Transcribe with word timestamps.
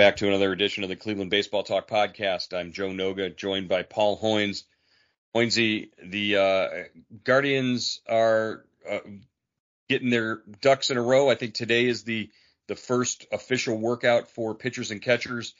Back 0.00 0.16
to 0.16 0.28
another 0.28 0.50
edition 0.50 0.82
of 0.82 0.88
the 0.88 0.96
Cleveland 0.96 1.30
Baseball 1.30 1.62
Talk 1.62 1.86
podcast. 1.86 2.58
I'm 2.58 2.72
Joe 2.72 2.88
Noga, 2.88 3.36
joined 3.36 3.68
by 3.68 3.82
Paul 3.82 4.18
Hoynes. 4.18 4.62
Hoynesy, 5.34 5.90
the 6.02 6.36
uh, 6.36 6.68
Guardians 7.22 8.00
are 8.08 8.64
uh, 8.90 9.00
getting 9.90 10.08
their 10.08 10.40
ducks 10.62 10.88
in 10.88 10.96
a 10.96 11.02
row. 11.02 11.28
I 11.28 11.34
think 11.34 11.52
today 11.52 11.84
is 11.84 12.02
the 12.02 12.30
the 12.66 12.76
first 12.76 13.26
official 13.30 13.76
workout 13.76 14.30
for 14.30 14.54
pitchers 14.54 14.90
and 14.90 15.02
catchers 15.02 15.52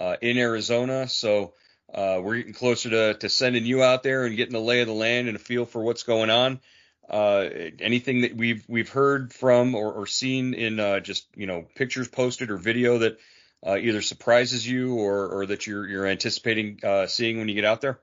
uh, 0.00 0.14
in 0.22 0.38
Arizona. 0.38 1.08
So 1.08 1.54
uh, 1.92 2.20
we're 2.22 2.36
getting 2.36 2.54
closer 2.54 2.90
to, 2.90 3.14
to 3.14 3.28
sending 3.28 3.66
you 3.66 3.82
out 3.82 4.04
there 4.04 4.26
and 4.26 4.36
getting 4.36 4.54
the 4.54 4.60
lay 4.60 4.80
of 4.80 4.86
the 4.86 4.94
land 4.94 5.26
and 5.26 5.36
a 5.36 5.40
feel 5.40 5.64
for 5.64 5.82
what's 5.82 6.04
going 6.04 6.30
on. 6.30 6.60
Uh, 7.10 7.48
anything 7.80 8.20
that 8.20 8.36
we've 8.36 8.64
we've 8.68 8.90
heard 8.90 9.32
from 9.32 9.74
or, 9.74 9.92
or 9.92 10.06
seen 10.06 10.54
in 10.54 10.78
uh, 10.78 11.00
just 11.00 11.26
you 11.34 11.48
know 11.48 11.66
pictures 11.74 12.06
posted 12.06 12.52
or 12.52 12.58
video 12.58 12.98
that 12.98 13.18
uh, 13.66 13.76
either 13.76 14.02
surprises 14.02 14.66
you 14.66 14.96
or, 14.96 15.28
or 15.28 15.46
that 15.46 15.66
you're 15.66 15.86
you're 15.88 16.06
anticipating 16.06 16.80
uh, 16.84 17.06
seeing 17.06 17.38
when 17.38 17.48
you 17.48 17.54
get 17.54 17.64
out 17.64 17.80
there? 17.80 17.98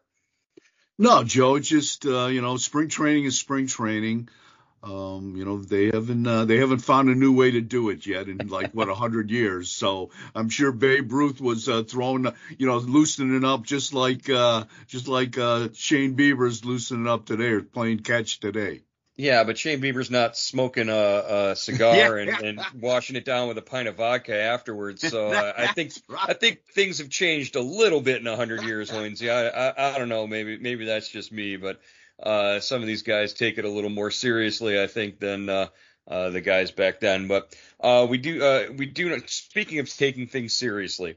No, 0.97 1.23
Joe. 1.23 1.59
Just 1.59 2.05
uh, 2.05 2.27
you 2.27 2.41
know, 2.41 2.57
spring 2.57 2.89
training 2.89 3.25
is 3.25 3.37
spring 3.37 3.67
training. 3.67 4.29
Um, 4.83 5.35
you 5.35 5.45
know, 5.45 5.57
they 5.57 5.85
haven't 5.87 6.27
uh, 6.27 6.45
they 6.45 6.57
haven't 6.57 6.79
found 6.79 7.09
a 7.09 7.15
new 7.15 7.33
way 7.33 7.51
to 7.51 7.61
do 7.61 7.89
it 7.89 8.05
yet 8.05 8.27
in 8.27 8.37
like 8.47 8.71
what 8.71 8.87
a 8.87 8.93
hundred 9.03 9.31
years. 9.31 9.71
So 9.71 10.11
I'm 10.35 10.49
sure 10.49 10.71
Babe 10.71 11.11
Ruth 11.11 11.41
was 11.41 11.67
uh, 11.67 11.83
throwing, 11.83 12.27
you 12.57 12.67
know, 12.67 12.77
loosening 12.77 13.43
up 13.43 13.63
just 13.63 13.93
like 13.93 14.29
uh, 14.29 14.65
just 14.87 15.07
like 15.07 15.37
uh, 15.37 15.69
Shane 15.73 16.15
Bieber's 16.15 16.63
loosening 16.63 17.07
up 17.07 17.25
today 17.25 17.49
or 17.49 17.61
playing 17.61 17.99
catch 17.99 18.39
today. 18.39 18.83
Yeah, 19.17 19.45
but 19.45 19.57
Shane 19.57 19.79
Bieber's 19.79 20.11
not 20.11 20.37
smoking 20.37 20.89
a, 20.89 21.51
a 21.51 21.55
cigar 21.55 22.19
yeah. 22.19 22.21
and, 22.21 22.59
and, 22.59 22.61
washing 22.81 23.15
it 23.15 23.23
down 23.23 23.47
with 23.47 23.57
a 23.57 23.61
pint 23.61 23.87
of 23.87 23.95
vodka 23.95 24.35
afterwards. 24.35 25.07
So 25.07 25.31
uh, 25.31 25.53
I 25.57 25.67
think 25.67 25.93
right. 26.09 26.29
I 26.29 26.33
think 26.33 26.65
things 26.73 26.97
have 26.97 27.09
changed 27.09 27.55
a 27.55 27.61
little 27.61 28.01
bit 28.01 28.19
in 28.19 28.27
a 28.27 28.35
hundred 28.35 28.63
years, 28.63 28.91
Lindsay. 28.91 29.29
I, 29.29 29.47
I 29.47 29.95
I 29.95 29.97
don't 29.97 30.09
know, 30.09 30.27
maybe 30.27 30.57
maybe 30.57 30.85
that's 30.85 31.07
just 31.07 31.31
me, 31.31 31.55
but 31.55 31.79
uh, 32.21 32.59
some 32.59 32.81
of 32.81 32.87
these 32.87 33.03
guys 33.03 33.33
take 33.33 33.57
it 33.57 33.65
a 33.65 33.69
little 33.69 33.89
more 33.89 34.11
seriously, 34.11 34.81
I 34.81 34.87
think, 34.87 35.19
than 35.19 35.49
uh, 35.49 35.67
uh, 36.07 36.29
the 36.29 36.41
guys 36.41 36.71
back 36.71 36.99
then. 36.99 37.27
But 37.27 37.55
uh, 37.79 38.07
we 38.09 38.17
do 38.17 38.43
uh, 38.43 38.65
we 38.75 38.85
do. 38.85 39.21
Speaking 39.27 39.79
of 39.79 39.89
taking 39.89 40.27
things 40.27 40.53
seriously, 40.53 41.15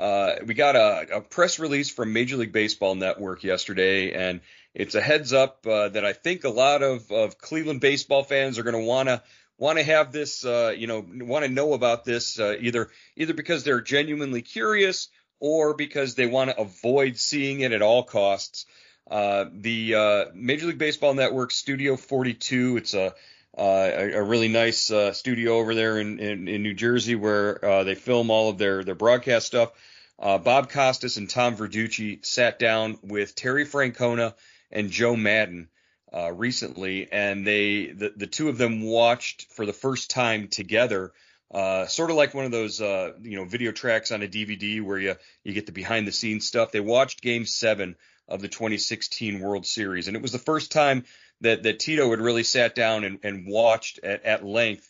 uh, 0.00 0.36
we 0.46 0.54
got 0.54 0.76
a, 0.76 1.16
a 1.16 1.20
press 1.20 1.58
release 1.58 1.90
from 1.90 2.14
Major 2.14 2.38
League 2.38 2.52
Baseball 2.52 2.94
Network 2.94 3.44
yesterday, 3.44 4.12
and 4.12 4.40
it's 4.74 4.94
a 4.94 5.00
heads 5.00 5.34
up 5.34 5.66
uh, 5.66 5.90
that 5.90 6.06
I 6.06 6.14
think 6.14 6.44
a 6.44 6.48
lot 6.48 6.82
of, 6.82 7.12
of 7.12 7.36
Cleveland 7.36 7.82
baseball 7.82 8.22
fans 8.22 8.58
are 8.58 8.62
going 8.62 8.80
to 8.80 8.86
want 8.86 9.10
to 9.10 9.22
want 9.58 9.76
to 9.78 9.84
have 9.84 10.10
this, 10.10 10.42
uh, 10.42 10.74
you 10.74 10.86
know, 10.86 11.04
want 11.06 11.44
to 11.44 11.50
know 11.50 11.74
about 11.74 12.06
this 12.06 12.40
uh, 12.40 12.56
either 12.60 12.88
either 13.14 13.34
because 13.34 13.62
they're 13.62 13.82
genuinely 13.82 14.40
curious 14.40 15.08
or 15.38 15.74
because 15.74 16.14
they 16.14 16.26
want 16.26 16.48
to 16.48 16.58
avoid 16.58 17.18
seeing 17.18 17.60
it 17.60 17.72
at 17.72 17.82
all 17.82 18.02
costs. 18.02 18.64
Uh, 19.10 19.46
the 19.52 19.94
uh, 19.94 20.24
Major 20.34 20.66
League 20.66 20.78
Baseball 20.78 21.12
Network 21.12 21.50
Studio 21.50 21.96
42, 21.96 22.78
it's 22.78 22.94
a 22.94 23.14
Uh, 23.56 23.90
a, 23.92 24.12
a 24.12 24.22
really 24.22 24.48
nice 24.48 24.90
uh, 24.90 25.12
studio 25.12 25.58
over 25.58 25.74
there 25.74 25.98
in, 25.98 26.18
in, 26.20 26.46
in 26.46 26.62
New 26.62 26.74
Jersey 26.74 27.16
where 27.16 27.62
uh, 27.64 27.84
they 27.84 27.96
film 27.96 28.30
all 28.30 28.48
of 28.48 28.58
their 28.58 28.84
their 28.84 28.94
broadcast 28.94 29.46
stuff. 29.46 29.72
Bob 30.18 30.70
Costas 30.70 31.16
and 31.16 31.28
Tom 31.28 31.56
Verducci 31.56 32.24
sat 32.24 32.58
down 32.58 32.98
with 33.02 33.34
Terry 33.34 33.66
Francona 33.66 34.34
and 34.70 34.90
Joe 34.90 35.16
Maddon 35.16 35.68
uh, 36.12 36.32
recently, 36.32 37.10
and 37.10 37.46
they 37.46 37.86
the, 37.86 38.12
the 38.16 38.26
two 38.26 38.48
of 38.48 38.58
them 38.58 38.82
watched 38.82 39.52
for 39.52 39.66
the 39.66 39.72
first 39.72 40.10
time 40.10 40.48
together. 40.48 41.12
Uh, 41.52 41.86
sort 41.86 42.10
of 42.10 42.16
like 42.16 42.32
one 42.32 42.44
of 42.44 42.52
those, 42.52 42.80
uh, 42.80 43.12
you 43.22 43.36
know, 43.36 43.44
video 43.44 43.72
tracks 43.72 44.12
on 44.12 44.22
a 44.22 44.28
DVD 44.28 44.82
where 44.82 44.98
you 44.98 45.16
you 45.42 45.52
get 45.52 45.66
the 45.66 45.72
behind 45.72 46.06
the 46.06 46.12
scenes 46.12 46.46
stuff. 46.46 46.70
They 46.70 46.80
watched 46.80 47.22
Game 47.22 47.44
Seven 47.44 47.96
of 48.28 48.40
the 48.40 48.48
2016 48.48 49.40
World 49.40 49.66
Series, 49.66 50.06
and 50.06 50.16
it 50.16 50.22
was 50.22 50.32
the 50.32 50.38
first 50.38 50.70
time 50.70 51.04
that 51.40 51.64
that 51.64 51.80
Tito 51.80 52.08
had 52.10 52.20
really 52.20 52.44
sat 52.44 52.74
down 52.74 53.02
and, 53.02 53.18
and 53.24 53.46
watched 53.48 53.98
at, 54.04 54.24
at 54.24 54.44
length 54.44 54.88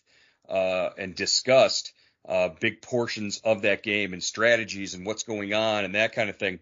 uh, 0.49 0.91
and 0.99 1.15
discussed 1.15 1.93
uh, 2.29 2.51
big 2.61 2.83
portions 2.83 3.41
of 3.43 3.63
that 3.63 3.83
game 3.83 4.13
and 4.13 4.23
strategies 4.23 4.95
and 4.95 5.07
what's 5.07 5.23
going 5.23 5.55
on 5.55 5.85
and 5.85 5.95
that 5.95 6.13
kind 6.13 6.29
of 6.29 6.37
thing. 6.37 6.59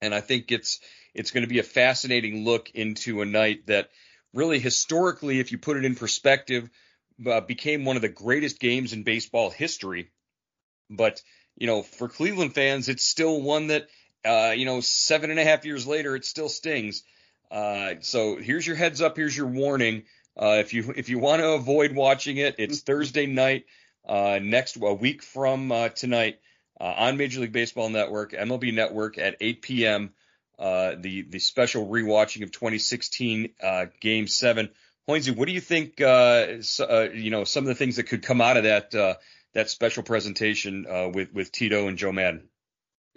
And 0.00 0.14
I 0.14 0.20
think 0.20 0.50
it's 0.50 0.80
it's 1.14 1.30
going 1.30 1.42
to 1.42 1.48
be 1.48 1.58
a 1.58 1.64
fascinating 1.64 2.44
look 2.44 2.70
into 2.70 3.20
a 3.20 3.26
night 3.26 3.66
that 3.66 3.90
really 4.32 4.58
historically, 4.58 5.40
if 5.40 5.52
you 5.52 5.58
put 5.58 5.76
it 5.76 5.84
in 5.84 5.94
perspective, 5.94 6.70
uh, 7.26 7.40
became 7.40 7.84
one 7.84 7.96
of 7.96 8.02
the 8.02 8.08
greatest 8.08 8.58
games 8.60 8.92
in 8.92 9.02
baseball 9.02 9.50
history. 9.50 10.10
But, 10.88 11.22
you 11.56 11.66
know, 11.66 11.82
for 11.82 12.08
Cleveland 12.08 12.54
fans, 12.54 12.88
it's 12.88 13.04
still 13.04 13.40
one 13.40 13.68
that, 13.68 13.88
uh, 14.24 14.52
you 14.56 14.66
know, 14.66 14.80
seven 14.80 15.30
and 15.30 15.38
a 15.38 15.44
half 15.44 15.64
years 15.64 15.86
later, 15.86 16.16
it 16.16 16.24
still 16.24 16.48
stings. 16.48 17.02
Uh, 17.50 17.94
so 18.00 18.36
here's 18.36 18.66
your 18.66 18.76
heads 18.76 19.00
up. 19.00 19.16
Here's 19.16 19.36
your 19.36 19.46
warning. 19.46 20.04
Uh, 20.40 20.58
if 20.60 20.72
you 20.72 20.92
if 20.96 21.08
you 21.08 21.18
want 21.18 21.42
to 21.42 21.50
avoid 21.50 21.94
watching 21.94 22.36
it, 22.36 22.56
it's 22.58 22.80
Thursday 22.82 23.26
night, 23.26 23.66
uh, 24.08 24.38
next 24.40 24.76
a 24.76 24.94
week 24.94 25.22
from 25.22 25.72
uh, 25.72 25.88
tonight 25.88 26.38
on 26.78 27.16
Major 27.16 27.40
League 27.40 27.52
Baseball 27.52 27.90
Network, 27.90 28.32
MLB 28.32 28.72
Network 28.72 29.18
at 29.18 29.36
8 29.40 29.60
p.m. 29.60 30.14
Uh, 30.60 30.94
the 30.98 31.22
the 31.22 31.38
special 31.38 31.88
rewatching 31.88 32.42
of 32.42 32.52
2016 32.52 33.48
uh, 33.62 33.86
Game 34.00 34.26
Seven. 34.26 34.68
Hoynesy, 35.10 35.34
what 35.34 35.46
do 35.46 35.52
you 35.52 35.60
think? 35.60 36.00
Uh, 36.00 36.58
uh, 36.80 37.08
you 37.12 37.30
know, 37.30 37.44
some 37.44 37.64
of 37.64 37.68
the 37.68 37.74
things 37.74 37.96
that 37.96 38.04
could 38.04 38.22
come 38.22 38.40
out 38.40 38.56
of 38.56 38.64
that 38.64 38.94
uh, 38.94 39.14
that 39.54 39.70
special 39.70 40.02
presentation 40.02 40.86
with 41.14 41.32
with 41.32 41.52
Tito 41.52 41.88
and 41.88 41.98
Joe 41.98 42.12
Maddon. 42.12 42.48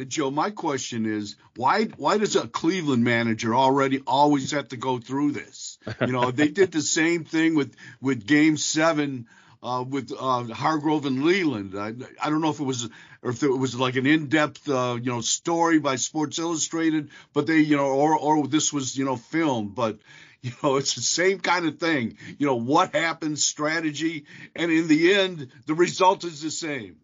Joe, 0.08 0.32
my 0.32 0.50
question 0.50 1.06
is 1.06 1.36
why 1.56 1.86
why 1.98 2.18
does 2.18 2.36
a 2.36 2.48
Cleveland 2.48 3.04
manager 3.04 3.54
already 3.54 4.02
always 4.08 4.52
have 4.52 4.70
to 4.70 4.78
go 4.78 4.98
through 4.98 5.34
this? 5.34 5.78
You 6.02 6.12
know, 6.12 6.32
they 6.32 6.48
did 6.48 6.72
the 6.72 6.82
same 6.82 7.26
thing 7.26 7.56
with 7.56 7.76
with 8.02 8.26
Game 8.26 8.58
Seven 8.58 9.28
uh, 9.62 9.84
with 9.88 10.12
uh, 10.12 10.44
Hargrove 10.46 11.06
and 11.06 11.24
Leyland. 11.24 11.76
I, 11.78 11.94
I 12.22 12.30
don't 12.30 12.42
know 12.42 12.50
if 12.50 12.60
it 12.60 12.66
was 12.66 12.90
or 13.22 13.32
if 13.32 13.44
it 13.44 13.48
was 13.48 13.76
like 13.76 13.96
an 13.96 14.06
in-depth 14.06 14.68
uh, 14.68 14.98
you 15.02 15.12
know 15.12 15.22
story 15.22 15.80
by 15.80 15.96
Sports 15.96 16.40
Illustrated, 16.40 17.10
but 17.32 17.48
they 17.48 17.60
you 17.60 17.78
know 17.78 17.88
or 17.88 18.18
or 18.18 18.48
this 18.48 18.74
was 18.74 18.98
you 18.98 19.06
know 19.06 19.16
filmed, 19.16 19.76
but 19.76 20.00
you 20.44 20.52
know 20.62 20.78
it's 20.78 20.94
the 20.96 21.02
same 21.02 21.40
kind 21.40 21.66
of 21.66 21.80
thing. 21.80 22.18
You 22.38 22.48
know 22.48 22.56
what 22.56 22.96
happens, 22.96 23.44
strategy, 23.44 24.26
and 24.56 24.72
in 24.72 24.88
the 24.88 25.14
end 25.14 25.52
the 25.66 25.74
result 25.74 26.24
is 26.24 26.42
the 26.42 26.52
same. 26.52 26.98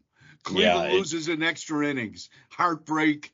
Cleveland 0.44 0.91
yeah, 0.91 0.97
loses 0.97 1.27
in 1.27 1.44
extra 1.44 1.85
innings, 1.88 2.29
heartbreak, 2.49 3.33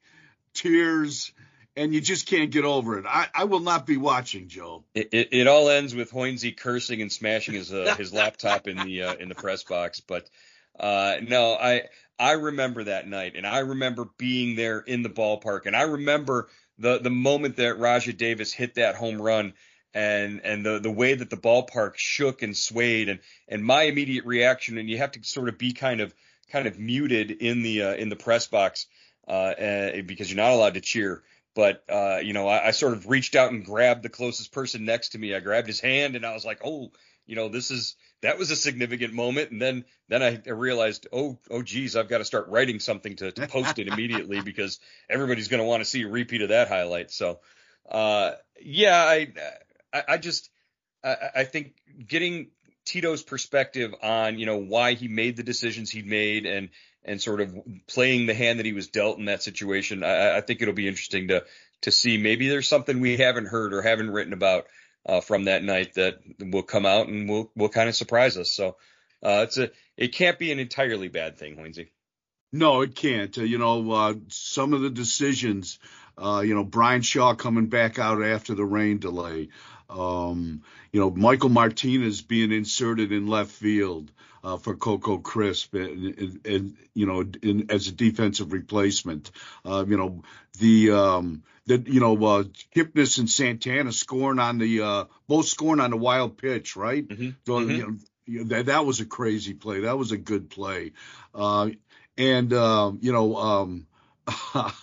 tears 0.53 1.33
and 1.75 1.93
you 1.93 2.01
just 2.01 2.27
can't 2.27 2.51
get 2.51 2.63
over 2.63 2.97
it. 2.97 3.05
I, 3.07 3.27
I 3.33 3.43
will 3.45 3.59
not 3.59 3.85
be 3.85 3.97
watching, 3.97 4.47
Joe. 4.47 4.83
It, 4.93 5.09
it, 5.11 5.29
it 5.31 5.47
all 5.47 5.69
ends 5.69 5.93
with 5.93 6.11
Hoynesy 6.11 6.55
cursing 6.55 7.01
and 7.01 7.11
smashing 7.11 7.55
his 7.55 7.73
uh, 7.73 7.95
his 7.97 8.13
laptop 8.13 8.67
in 8.67 8.77
the 8.77 9.03
uh, 9.03 9.15
in 9.15 9.29
the 9.29 9.35
press 9.35 9.63
box. 9.63 9.99
But 9.99 10.29
uh, 10.79 11.17
no, 11.27 11.53
I 11.53 11.83
I 12.17 12.33
remember 12.33 12.85
that 12.85 13.07
night, 13.07 13.33
and 13.35 13.45
I 13.45 13.59
remember 13.59 14.07
being 14.17 14.55
there 14.55 14.79
in 14.79 15.03
the 15.03 15.09
ballpark, 15.09 15.65
and 15.65 15.75
I 15.75 15.83
remember 15.83 16.47
the 16.79 16.99
the 16.99 17.09
moment 17.09 17.57
that 17.57 17.77
Rajai 17.77 18.15
Davis 18.15 18.53
hit 18.53 18.75
that 18.75 18.95
home 18.95 19.21
run. 19.21 19.53
And 19.95 20.41
and 20.43 20.63
the 20.63 20.77
the 20.79 20.91
way 20.91 21.15
that 21.15 21.29
the 21.31 21.37
ballpark 21.37 21.93
shook 21.95 22.43
and 22.43 22.55
swayed 22.55 23.09
and 23.09 23.19
and 23.47 23.63
my 23.63 23.83
immediate 23.83 24.25
reaction 24.25 24.77
and 24.77 24.89
you 24.89 24.97
have 24.97 25.13
to 25.13 25.23
sort 25.23 25.49
of 25.49 25.57
be 25.57 25.73
kind 25.73 26.01
of 26.01 26.13
kind 26.51 26.67
of 26.67 26.77
muted 26.77 27.31
in 27.31 27.63
the 27.63 27.81
uh, 27.81 27.93
in 27.95 28.09
the 28.09 28.15
press 28.15 28.45
box 28.47 28.87
uh, 29.27 29.53
because 30.05 30.29
you're 30.29 30.43
not 30.43 30.51
allowed 30.51 30.73
to 30.75 30.81
cheer 30.81 31.23
but 31.55 31.83
uh, 31.89 32.19
you 32.21 32.33
know, 32.33 32.47
I, 32.47 32.67
I, 32.67 32.71
sort 32.71 32.93
of 32.93 33.07
reached 33.07 33.33
out 33.33 33.51
and 33.51 33.65
grabbed 33.65 34.03
the 34.03 34.09
closest 34.09 34.51
person 34.51 34.83
next 34.83 35.09
to 35.09 35.17
me. 35.17 35.33
I 35.33 35.39
grabbed 35.39 35.67
his 35.67 35.79
hand 35.79 36.15
and 36.15 36.25
I 36.25 36.33
was 36.33 36.45
like, 36.45 36.59
"Oh, 36.63 36.91
you 37.25 37.35
know, 37.37 37.47
this 37.47 37.71
is 37.71 37.95
that 38.21 38.37
was 38.37 38.51
a 38.51 38.57
significant 38.57 39.13
moment." 39.13 39.51
And 39.51 39.61
then 39.61 39.85
then 40.09 40.21
I, 40.21 40.41
I 40.45 40.51
realized, 40.51 41.07
"Oh, 41.13 41.39
oh, 41.49 41.63
geez, 41.63 41.95
I've 41.95 42.09
got 42.09 42.17
to 42.17 42.25
start 42.25 42.49
writing 42.49 42.79
something 42.81 43.15
to, 43.15 43.31
to 43.31 43.47
post 43.47 43.79
it 43.79 43.87
immediately 43.87 44.41
because 44.41 44.79
everybody's 45.09 45.47
going 45.47 45.61
to 45.61 45.67
want 45.67 45.81
to 45.81 45.89
see 45.89 46.03
a 46.03 46.09
repeat 46.09 46.41
of 46.41 46.49
that 46.49 46.67
highlight." 46.67 47.09
So, 47.09 47.39
uh, 47.89 48.33
yeah, 48.61 48.97
I, 48.97 49.33
I, 49.95 50.03
I 50.13 50.17
just 50.17 50.49
I, 51.03 51.15
I 51.35 51.43
think 51.43 51.73
getting 52.07 52.49
Tito's 52.85 53.23
perspective 53.23 53.93
on 54.01 54.37
you 54.37 54.45
know 54.45 54.57
why 54.57 54.93
he 54.93 55.07
made 55.07 55.37
the 55.37 55.43
decisions 55.43 55.89
he 55.89 56.01
made 56.01 56.45
and 56.45 56.69
and 57.03 57.21
sort 57.21 57.41
of 57.41 57.55
playing 57.87 58.25
the 58.25 58.33
hand 58.33 58.59
that 58.59 58.65
he 58.65 58.73
was 58.73 58.87
dealt 58.87 59.19
in 59.19 59.25
that 59.25 59.43
situation. 59.43 60.03
I, 60.03 60.37
I 60.37 60.41
think 60.41 60.61
it'll 60.61 60.73
be 60.73 60.87
interesting 60.87 61.29
to 61.29 61.45
to 61.81 61.91
see. 61.91 62.17
Maybe 62.17 62.49
there's 62.49 62.67
something 62.67 62.99
we 62.99 63.17
haven't 63.17 63.47
heard 63.47 63.73
or 63.73 63.81
haven't 63.81 64.11
written 64.11 64.33
about 64.33 64.65
uh, 65.05 65.21
from 65.21 65.45
that 65.45 65.63
night 65.63 65.93
that 65.95 66.19
will 66.39 66.63
come 66.63 66.85
out 66.85 67.07
and 67.07 67.29
will 67.29 67.51
will 67.55 67.69
kind 67.69 67.89
of 67.89 67.95
surprise 67.95 68.37
us. 68.37 68.51
So 68.51 68.77
uh, 69.23 69.43
it's 69.43 69.57
a 69.57 69.71
it 69.97 70.13
can't 70.13 70.39
be 70.39 70.51
an 70.51 70.59
entirely 70.59 71.07
bad 71.07 71.37
thing, 71.37 71.55
Hoynesy. 71.55 71.89
No, 72.51 72.81
it 72.81 72.95
can't. 72.95 73.37
Uh, 73.37 73.43
you 73.43 73.57
know, 73.57 73.91
uh, 73.91 74.13
some 74.29 74.73
of 74.73 74.81
the 74.81 74.89
decisions, 74.89 75.79
uh, 76.17 76.41
you 76.45 76.55
know, 76.55 76.63
Bryan 76.63 77.01
Shaw 77.01 77.35
coming 77.35 77.67
back 77.67 77.99
out 77.99 78.23
after 78.23 78.55
the 78.55 78.63
rain 78.63 78.99
delay, 78.99 79.49
Um, 79.89 80.63
you 80.91 80.99
know, 80.99 81.11
Michael 81.11 81.49
Martinez 81.49 82.21
being 82.21 82.51
inserted 82.51 83.11
in 83.11 83.27
left 83.27 83.51
field 83.51 84.11
uh, 84.43 84.57
for 84.57 84.75
Coco 84.75 85.17
Crisp, 85.17 85.73
and, 85.73 86.17
and, 86.17 86.45
and 86.45 86.77
you 86.93 87.05
know, 87.05 87.25
in, 87.41 87.71
as 87.71 87.87
a 87.87 87.91
defensive 87.91 88.53
replacement. 88.53 89.31
Uh, 89.65 89.85
you 89.87 89.97
know, 89.97 90.23
the 90.59 90.91
um, 90.91 91.43
the 91.65 91.79
you 91.79 91.99
know 91.99 92.13
uh, 92.13 92.43
Kipnis 92.75 93.19
and 93.19 93.29
Santana 93.29 93.91
scoring 93.91 94.39
on 94.39 94.57
the 94.59 94.81
uh, 94.81 95.05
both 95.27 95.47
scoring 95.47 95.81
on 95.81 95.91
the 95.91 95.97
wild 95.97 96.37
pitch, 96.37 96.75
right? 96.75 97.07
Mm-hmm. 97.07 97.29
So, 97.45 97.53
mm-hmm. 97.53 97.71
You 98.27 98.39
know, 98.39 98.43
that 98.45 98.67
that 98.67 98.85
was 98.85 98.99
a 98.99 99.05
crazy 99.05 99.53
play. 99.53 99.81
That 99.81 99.97
was 99.97 100.11
a 100.11 100.17
good 100.17 100.49
play. 100.49 100.93
Uh, 101.33 101.69
and 102.17 102.53
um, 102.53 102.99
you 103.01 103.11
know, 103.11 103.35
um, 103.35 103.87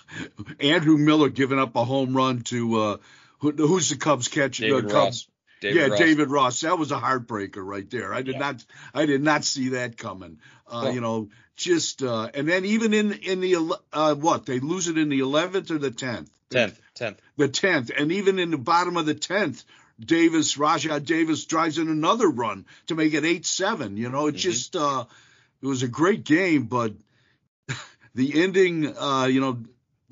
Andrew 0.61 0.97
Miller 0.97 1.29
giving 1.29 1.59
up 1.59 1.75
a 1.77 1.85
home 1.85 2.17
run 2.17 2.43
to 2.43 2.81
uh, 2.81 2.97
who, 3.43 3.51
who's 3.53 3.91
the 3.91 3.97
Cubs 3.97 4.29
catcher? 4.29 4.63
David 4.63 4.91
uh, 4.91 4.95
Ross. 4.95 5.27
David 5.61 5.77
yeah, 5.77 5.87
Ross. 5.89 5.99
David 5.99 6.31
Ross. 6.31 6.61
That 6.61 6.79
was 6.79 6.91
a 6.91 6.99
heartbreaker 6.99 7.63
right 7.65 7.89
there. 7.91 8.15
I 8.15 8.23
did 8.23 8.35
Yeah. 8.35 8.39
not, 8.41 8.65
I 8.95 9.05
did 9.07 9.23
not 9.23 9.45
see 9.45 9.71
that 9.71 9.97
coming. 9.99 10.39
Uh, 10.67 10.81
Well- 10.85 10.95
you 10.95 11.01
know, 11.01 11.29
just 11.55 12.03
uh, 12.03 12.31
and 12.33 12.49
then 12.49 12.65
even 12.65 12.95
in 12.95 13.13
in 13.13 13.41
the 13.41 13.77
uh, 13.93 14.15
what 14.15 14.47
they 14.47 14.59
lose 14.59 14.89
it 14.89 14.97
in 14.97 15.11
the 15.11 15.21
eleventh 15.21 15.71
or 15.71 15.77
the 15.79 15.91
tenth. 15.91 16.31
Tenth, 16.51 16.81
tenth. 16.95 17.21
The 17.37 17.49
tenth, 17.49 17.91
and 17.97 18.11
even 18.13 18.39
in 18.39 18.51
the 18.51 18.59
bottom 18.59 18.97
of 18.97 19.05
the 19.07 19.15
tenth, 19.15 19.63
Davis 20.01 20.57
Rajai 20.57 21.05
Davis 21.05 21.45
drives 21.45 21.77
in 21.79 21.89
another 21.89 22.29
run 22.29 22.65
to 22.87 22.95
make 22.95 23.13
it 23.13 23.25
eight 23.25 23.45
seven. 23.45 23.97
You 23.99 24.09
know, 24.09 24.29
it 24.29 24.37
Mhm. 24.37 24.39
just 24.39 24.77
uh, 24.77 25.05
it 25.61 25.67
was 25.67 25.83
a 25.83 25.89
great 25.89 26.25
game, 26.25 26.65
but 26.65 26.95
the 28.15 28.43
ending, 28.43 28.97
uh, 28.97 29.27
you 29.27 29.41
know. 29.41 29.59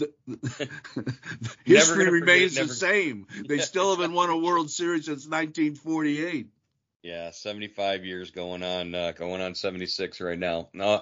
The, 0.01 0.13
history 1.65 2.05
gonna 2.05 2.11
forget 2.11 2.13
remains 2.13 2.55
the 2.55 2.69
same. 2.69 3.27
They 3.47 3.57
Yeah. 3.57 3.63
still 3.63 3.91
haven't 3.97 4.13
won 4.13 4.31
a 4.31 4.37
World 4.37 4.71
Series 4.71 5.07
since 5.07 5.27
1948. 5.27 6.49
Yeah, 7.03 7.31
75 7.31 8.05
years 8.05 8.31
going 8.31 8.63
on, 8.63 8.95
uh, 8.95 9.13
going 9.13 9.41
on 9.41 9.55
76 9.55 10.21
right 10.21 10.39
now. 10.39 10.69
Uh, 10.79 11.01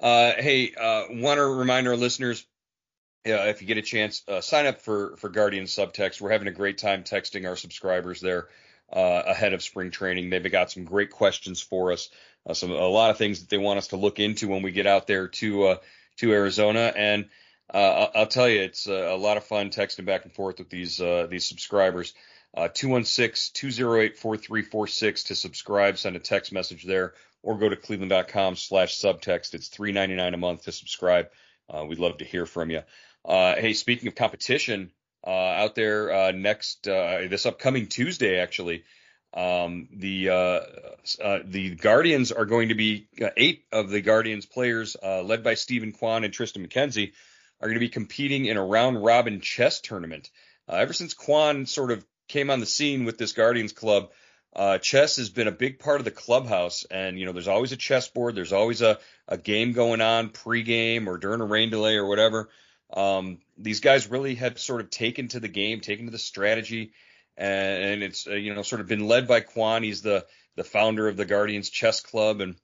uh, 0.00 0.32
hey, 0.38 0.72
uh, 0.74 1.04
want 1.10 1.38
to 1.38 1.44
remind 1.44 1.88
our 1.88 1.96
listeners, 1.96 2.46
uh, 3.26 3.32
if 3.32 3.60
you 3.60 3.66
get 3.66 3.76
a 3.76 3.82
chance, 3.82 4.22
uh, 4.28 4.40
sign 4.40 4.66
up 4.66 4.80
for 4.80 5.16
for 5.16 5.28
Guardian 5.28 5.64
Subtext. 5.64 6.20
We're 6.20 6.30
having 6.30 6.48
a 6.48 6.52
great 6.52 6.78
time 6.78 7.02
texting 7.02 7.48
our 7.48 7.56
subscribers 7.56 8.20
there 8.20 8.48
uh, 8.92 9.22
ahead 9.26 9.52
of 9.52 9.62
spring 9.62 9.90
training. 9.90 10.30
They've 10.30 10.50
got 10.50 10.70
some 10.70 10.84
great 10.84 11.10
questions 11.10 11.60
for 11.60 11.92
us, 11.92 12.08
uh, 12.46 12.54
some 12.54 12.70
a 12.70 12.88
lot 12.88 13.10
of 13.10 13.18
things 13.18 13.40
that 13.40 13.48
they 13.50 13.58
want 13.58 13.78
us 13.78 13.88
to 13.88 13.96
look 13.96 14.20
into 14.20 14.48
when 14.48 14.62
we 14.62 14.72
get 14.72 14.86
out 14.86 15.06
there 15.06 15.28
to 15.28 15.64
uh, 15.66 15.76
to 16.18 16.32
Arizona. 16.32 16.92
And 16.96 17.28
uh, 17.72 18.08
I'll, 18.14 18.26
tell 18.26 18.48
you, 18.48 18.62
it's 18.62 18.86
a 18.86 19.14
lot 19.14 19.36
of 19.36 19.44
fun 19.44 19.70
texting 19.70 20.04
back 20.04 20.24
and 20.24 20.32
forth 20.32 20.58
with 20.58 20.70
these 20.70 21.00
uh, 21.00 21.28
these 21.30 21.44
subscribers. 21.44 22.12
Uh, 22.56 22.68
216-208-4346 22.68 25.26
to 25.26 25.36
subscribe, 25.36 25.98
send 25.98 26.16
a 26.16 26.18
text 26.18 26.52
message 26.52 26.84
there, 26.84 27.14
or 27.44 27.56
go 27.58 27.68
to 27.68 27.76
cleveland.com 27.76 28.56
slash 28.56 28.98
subtext. 28.98 29.54
It's 29.54 29.68
$3.99 29.68 30.34
a 30.34 30.36
month 30.36 30.64
to 30.64 30.72
subscribe. 30.72 31.28
Uh, 31.72 31.84
we'd 31.88 32.00
love 32.00 32.18
to 32.18 32.24
hear 32.24 32.46
from 32.46 32.70
you. 32.70 32.82
Uh, 33.24 33.54
hey, 33.54 33.74
speaking 33.74 34.08
of 34.08 34.16
competition, 34.16 34.90
uh, 35.24 35.30
out 35.30 35.74
there 35.74 36.12
uh, 36.12 36.32
next 36.32 36.88
uh, 36.88 37.26
this 37.28 37.46
upcoming 37.46 37.86
Tuesday, 37.86 38.40
actually, 38.40 38.82
um, 39.34 39.88
the 39.92 40.24
the 41.44 41.76
Guardians 41.76 42.32
are 42.32 42.46
going 42.46 42.70
to 42.70 42.74
be 42.74 43.06
eight 43.36 43.66
of 43.70 43.90
the 43.90 44.00
Guardians 44.00 44.46
players, 44.46 44.96
led 45.02 45.44
by 45.44 45.52
Steven 45.54 45.92
Kwan 45.92 46.24
and 46.24 46.32
Triston 46.32 46.66
McKenzie, 46.66 47.12
are 47.60 47.68
going 47.68 47.74
to 47.74 47.80
be 47.80 47.88
competing 47.88 48.46
in 48.46 48.56
a 48.56 48.64
round 48.64 49.02
robin 49.02 49.40
chess 49.40 49.80
tournament. 49.80 50.30
Uh, 50.68 50.76
ever 50.76 50.92
since 50.92 51.14
Kwan 51.14 51.66
sort 51.66 51.90
of 51.90 52.04
came 52.28 52.50
on 52.50 52.60
the 52.60 52.66
scene 52.66 53.04
with 53.04 53.18
this 53.18 53.32
Guardians 53.32 53.72
club, 53.72 54.10
uh, 54.54 54.78
chess 54.78 55.16
has 55.16 55.30
been 55.30 55.48
a 55.48 55.52
big 55.52 55.78
part 55.78 56.00
of 56.00 56.04
the 56.04 56.10
clubhouse. 56.10 56.84
And, 56.90 57.18
you 57.18 57.26
know, 57.26 57.32
there's 57.32 57.48
always 57.48 57.72
a 57.72 57.76
chessboard, 57.76 58.34
there's 58.34 58.52
always 58.52 58.82
a, 58.82 58.98
a 59.28 59.36
game 59.36 59.72
going 59.72 60.00
on 60.00 60.30
pregame 60.30 61.06
or 61.06 61.18
during 61.18 61.40
a 61.40 61.46
rain 61.46 61.70
delay 61.70 61.96
or 61.96 62.06
whatever. 62.06 62.48
Um, 62.92 63.38
these 63.56 63.80
guys 63.80 64.10
really 64.10 64.36
have 64.36 64.58
sort 64.58 64.80
of 64.80 64.90
taken 64.90 65.28
to 65.28 65.40
the 65.40 65.48
game, 65.48 65.80
taken 65.80 66.06
to 66.06 66.12
the 66.12 66.18
strategy, 66.18 66.92
and, 67.36 68.02
it's, 68.02 68.26
uh, 68.26 68.34
you 68.34 68.54
know, 68.54 68.62
sort 68.62 68.80
of 68.80 68.88
been 68.88 69.06
led 69.06 69.28
by 69.28 69.40
Kwan. 69.40 69.82
He's 69.82 70.02
the, 70.02 70.26
the 70.56 70.64
founder 70.64 71.08
of 71.08 71.16
the 71.16 71.24
Guardians 71.24 71.70
Chess 71.70 72.00
Club, 72.00 72.40
and 72.40 72.56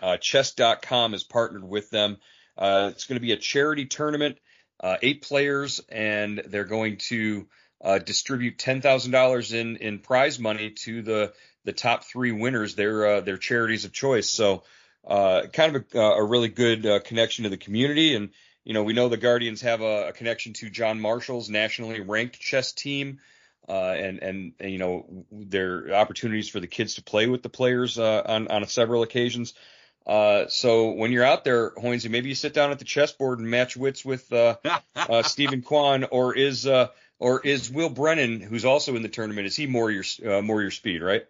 uh, 0.00 0.16
chess.com 0.16 1.12
has 1.12 1.22
partnered 1.22 1.64
with 1.64 1.88
them. 1.90 2.18
Uh, 2.56 2.90
it's 2.92 3.06
going 3.06 3.16
to 3.16 3.20
be 3.20 3.32
a 3.32 3.36
charity 3.36 3.86
tournament, 3.86 4.38
uh, 4.80 4.96
eight 5.02 5.22
players, 5.22 5.80
and 5.88 6.42
they're 6.46 6.64
going 6.64 6.98
to 6.98 7.46
uh, 7.82 7.98
distribute 7.98 8.58
ten 8.58 8.80
thousand 8.80 9.12
dollars 9.12 9.52
in 9.52 9.76
in 9.76 9.98
prize 9.98 10.38
money 10.38 10.70
to 10.70 11.02
the 11.02 11.32
the 11.64 11.72
top 11.72 12.04
three 12.04 12.32
winners. 12.32 12.74
Their 12.74 13.06
uh, 13.06 13.20
their 13.20 13.38
charities 13.38 13.84
of 13.84 13.92
choice. 13.92 14.30
So 14.30 14.62
uh, 15.06 15.42
kind 15.52 15.76
of 15.76 15.84
a, 15.94 15.98
a 15.98 16.24
really 16.24 16.48
good 16.48 16.86
uh, 16.86 17.00
connection 17.00 17.44
to 17.44 17.50
the 17.50 17.56
community, 17.56 18.14
and 18.14 18.30
you 18.64 18.74
know 18.74 18.84
we 18.84 18.92
know 18.92 19.08
the 19.08 19.16
Guardians 19.16 19.62
have 19.62 19.80
a, 19.80 20.08
a 20.08 20.12
connection 20.12 20.52
to 20.54 20.70
John 20.70 21.00
Marshall's 21.00 21.48
nationally 21.48 22.00
ranked 22.00 22.38
chess 22.38 22.72
team. 22.72 23.18
Uh, 23.68 23.94
and, 23.96 24.18
and 24.18 24.52
and 24.58 24.72
you 24.72 24.78
know 24.78 25.24
there 25.30 25.86
are 25.86 25.94
opportunities 25.94 26.48
for 26.48 26.58
the 26.58 26.66
kids 26.66 26.96
to 26.96 27.02
play 27.02 27.28
with 27.28 27.44
the 27.44 27.48
players 27.48 27.96
uh, 27.96 28.22
on 28.26 28.48
on 28.48 28.66
several 28.66 29.04
occasions. 29.04 29.54
Uh, 30.06 30.46
so 30.48 30.92
when 30.92 31.12
you're 31.12 31.24
out 31.24 31.44
there, 31.44 31.70
Hoynesy, 31.70 32.10
maybe 32.10 32.28
you 32.28 32.34
sit 32.34 32.54
down 32.54 32.70
at 32.70 32.78
the 32.78 32.84
chessboard 32.84 33.38
and 33.38 33.48
match 33.48 33.76
wits 33.76 34.04
with 34.04 34.32
uh, 34.32 34.56
uh, 34.96 35.22
Steven 35.22 35.62
Kwan, 35.62 36.04
or 36.04 36.36
is 36.36 36.66
uh, 36.66 36.88
or 37.18 37.40
is 37.40 37.70
Will 37.70 37.90
Brennan, 37.90 38.40
who's 38.40 38.64
also 38.64 38.96
in 38.96 39.02
the 39.02 39.08
tournament, 39.08 39.46
is 39.46 39.56
he 39.56 39.66
more 39.66 39.90
your 39.90 40.04
uh, 40.26 40.42
more 40.42 40.60
your 40.60 40.70
speed, 40.70 41.02
right? 41.02 41.24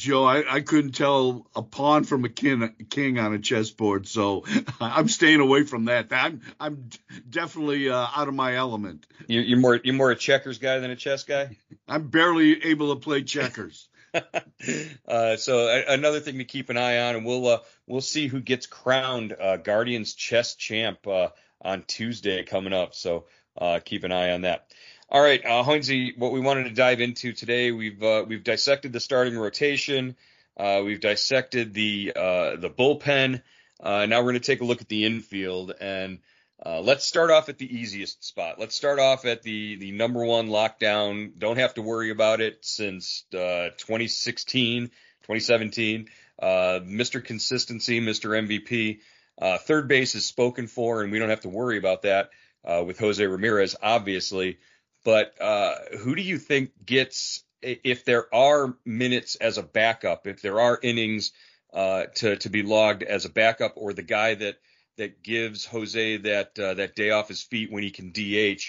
Joe, 0.00 0.24
I, 0.24 0.54
I 0.54 0.60
couldn't 0.62 0.92
tell 0.92 1.46
a 1.54 1.60
pawn 1.60 2.04
from 2.04 2.24
a 2.24 2.30
king, 2.30 2.74
king 2.88 3.18
on 3.18 3.34
a 3.34 3.38
chessboard, 3.38 4.08
so 4.08 4.44
I'm 4.80 5.08
staying 5.08 5.40
away 5.40 5.64
from 5.64 5.84
that. 5.84 6.08
I'm 6.10 6.40
I'm 6.58 6.88
definitely 7.28 7.90
uh, 7.90 8.06
out 8.16 8.26
of 8.26 8.32
my 8.32 8.56
element. 8.56 9.06
You, 9.26 9.42
you're 9.42 9.58
more 9.58 9.78
you're 9.84 9.94
more 9.94 10.10
a 10.10 10.16
checkers 10.16 10.56
guy 10.56 10.78
than 10.78 10.90
a 10.90 10.96
chess 10.96 11.24
guy. 11.24 11.58
I'm 11.86 12.08
barely 12.08 12.64
able 12.64 12.94
to 12.94 13.00
play 13.00 13.24
checkers. 13.24 13.89
uh, 15.08 15.36
so 15.36 15.68
a- 15.68 15.92
another 15.92 16.20
thing 16.20 16.38
to 16.38 16.44
keep 16.44 16.70
an 16.70 16.76
eye 16.76 17.00
on, 17.00 17.16
and 17.16 17.24
we'll 17.24 17.46
uh, 17.46 17.58
we'll 17.86 18.00
see 18.00 18.26
who 18.26 18.40
gets 18.40 18.66
crowned 18.66 19.34
uh, 19.38 19.56
Guardians 19.56 20.14
chess 20.14 20.54
champ 20.54 21.06
uh, 21.06 21.28
on 21.60 21.84
Tuesday 21.86 22.42
coming 22.44 22.72
up. 22.72 22.94
So 22.94 23.26
uh, 23.58 23.80
keep 23.84 24.04
an 24.04 24.12
eye 24.12 24.32
on 24.32 24.42
that. 24.42 24.66
All 25.08 25.20
right, 25.20 25.44
uh, 25.44 25.64
what 25.64 26.32
we 26.32 26.40
wanted 26.40 26.64
to 26.64 26.70
dive 26.70 27.00
into 27.00 27.32
today, 27.32 27.72
we've 27.72 28.02
uh, 28.02 28.24
we've 28.26 28.44
dissected 28.44 28.92
the 28.92 29.00
starting 29.00 29.36
rotation, 29.36 30.16
we've 30.58 31.00
dissected 31.00 31.74
the 31.74 32.12
the 32.14 32.70
bullpen. 32.70 33.42
Now 33.82 34.18
we're 34.18 34.22
going 34.22 34.34
to 34.34 34.40
take 34.40 34.60
a 34.60 34.64
look 34.64 34.80
at 34.80 34.88
the 34.88 35.04
infield, 35.04 35.72
and 35.80 36.20
uh, 36.64 36.80
let's 36.80 37.06
start 37.06 37.30
off 37.30 37.48
at 37.48 37.58
the 37.58 37.78
easiest 37.78 38.22
spot. 38.22 38.58
Let's 38.58 38.74
start 38.74 38.98
off 38.98 39.24
at 39.24 39.42
the 39.42 39.76
the 39.76 39.92
number 39.92 40.24
one 40.24 40.48
lockdown. 40.48 41.38
Don't 41.38 41.58
have 41.58 41.74
to 41.74 41.82
worry 41.82 42.10
about 42.10 42.40
it 42.40 42.58
since 42.64 43.24
uh, 43.32 43.70
2016, 43.78 44.88
2017. 44.88 46.08
Uh, 46.38 46.80
Mr. 46.84 47.24
Consistency, 47.24 48.00
Mr. 48.00 48.30
MVP. 48.30 49.00
Uh, 49.40 49.56
third 49.56 49.88
base 49.88 50.14
is 50.14 50.26
spoken 50.26 50.66
for, 50.66 51.02
and 51.02 51.10
we 51.10 51.18
don't 51.18 51.30
have 51.30 51.42
to 51.42 51.48
worry 51.48 51.78
about 51.78 52.02
that 52.02 52.30
uh, 52.64 52.82
with 52.86 52.98
Jose 52.98 53.24
Ramirez, 53.24 53.74
obviously. 53.82 54.58
But 55.02 55.40
uh, 55.40 55.76
who 56.00 56.14
do 56.14 56.20
you 56.20 56.36
think 56.36 56.72
gets, 56.84 57.42
if 57.62 58.04
there 58.04 58.34
are 58.34 58.76
minutes 58.84 59.36
as 59.36 59.56
a 59.56 59.62
backup, 59.62 60.26
if 60.26 60.42
there 60.42 60.60
are 60.60 60.78
innings 60.82 61.32
to 61.72 62.36
to 62.36 62.50
be 62.50 62.62
logged 62.62 63.02
as 63.02 63.24
a 63.24 63.30
backup, 63.30 63.74
or 63.76 63.94
the 63.94 64.02
guy 64.02 64.34
that 64.34 64.56
that 64.96 65.22
gives 65.22 65.64
Jose 65.64 66.18
that 66.18 66.58
uh, 66.58 66.74
that 66.74 66.94
day 66.94 67.10
off 67.10 67.28
his 67.28 67.42
feet 67.42 67.72
when 67.72 67.82
he 67.82 67.90
can 67.90 68.12
DH? 68.12 68.62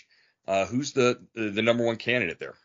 Uh, 0.47 0.65
who's 0.65 0.91
the, 0.93 1.19
the 1.35 1.61
number 1.61 1.85
one 1.85 1.97
candidate 1.97 2.39
there? 2.39 2.55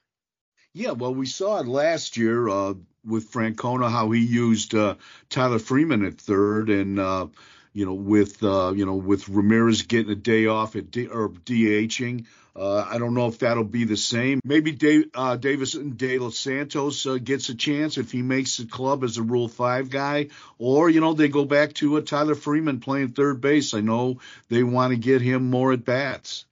Yeah, 0.73 0.93
well, 0.93 1.15
we 1.15 1.27
saw 1.27 1.61
it 1.61 1.67
last 1.67 2.17
year 2.17 2.49
uh, 2.49 2.75
with 3.05 3.31
Francona 3.31 3.91
how 3.91 4.11
he 4.11 4.21
used 4.21 4.75
uh, 4.75 4.97
Tyler 5.31 5.59
Freeman 5.59 6.05
at 6.05 6.21
third, 6.21 6.69
and 6.69 6.99
uh, 6.99 7.29
you 7.77 7.85
know 7.85 7.93
with 7.93 8.43
uh, 8.43 8.73
you 8.75 8.87
know 8.87 8.95
with 8.95 9.29
Ramirez 9.29 9.83
getting 9.83 10.11
a 10.11 10.17
day 10.17 10.47
off 10.47 10.77
at 10.77 10.91
D- 10.91 11.09
or 11.09 11.29
DHing. 11.29 12.25
Uh, 12.57 12.87
I 12.89 12.97
don't 12.97 13.13
know 13.13 13.27
if 13.27 13.41
that'll 13.41 13.65
be 13.65 13.85
the 13.85 13.99
same. 13.99 14.41
Maybe 14.43 14.73
Dave, 14.73 15.11
uh, 15.15 15.37
Deyvison 15.37 15.95
De 15.95 16.19
Los 16.19 16.39
Santos 16.39 17.05
uh, 17.05 17.19
gets 17.23 17.51
a 17.51 17.55
chance 17.55 17.99
if 17.99 18.11
he 18.11 18.23
makes 18.23 18.57
the 18.57 18.65
club 18.65 19.05
as 19.05 19.19
a 19.19 19.23
Rule 19.23 19.47
Five 19.49 19.91
guy, 19.91 20.29
or 20.57 20.89
you 20.89 21.03
know 21.03 21.13
they 21.13 21.29
go 21.29 21.45
back 21.45 21.75
to 21.75 21.99
a 21.99 22.03
Tyler 22.03 22.35
Freeman 22.35 22.81
playing 22.81 23.09
third 23.09 23.43
base. 23.43 23.75
I 23.75 23.81
know 23.81 24.21
they 24.49 24.63
want 24.63 24.93
to 24.93 24.97
get 24.97 25.21
him 25.21 25.51
more 25.51 25.75
at 25.75 25.85
bats. 25.85 26.47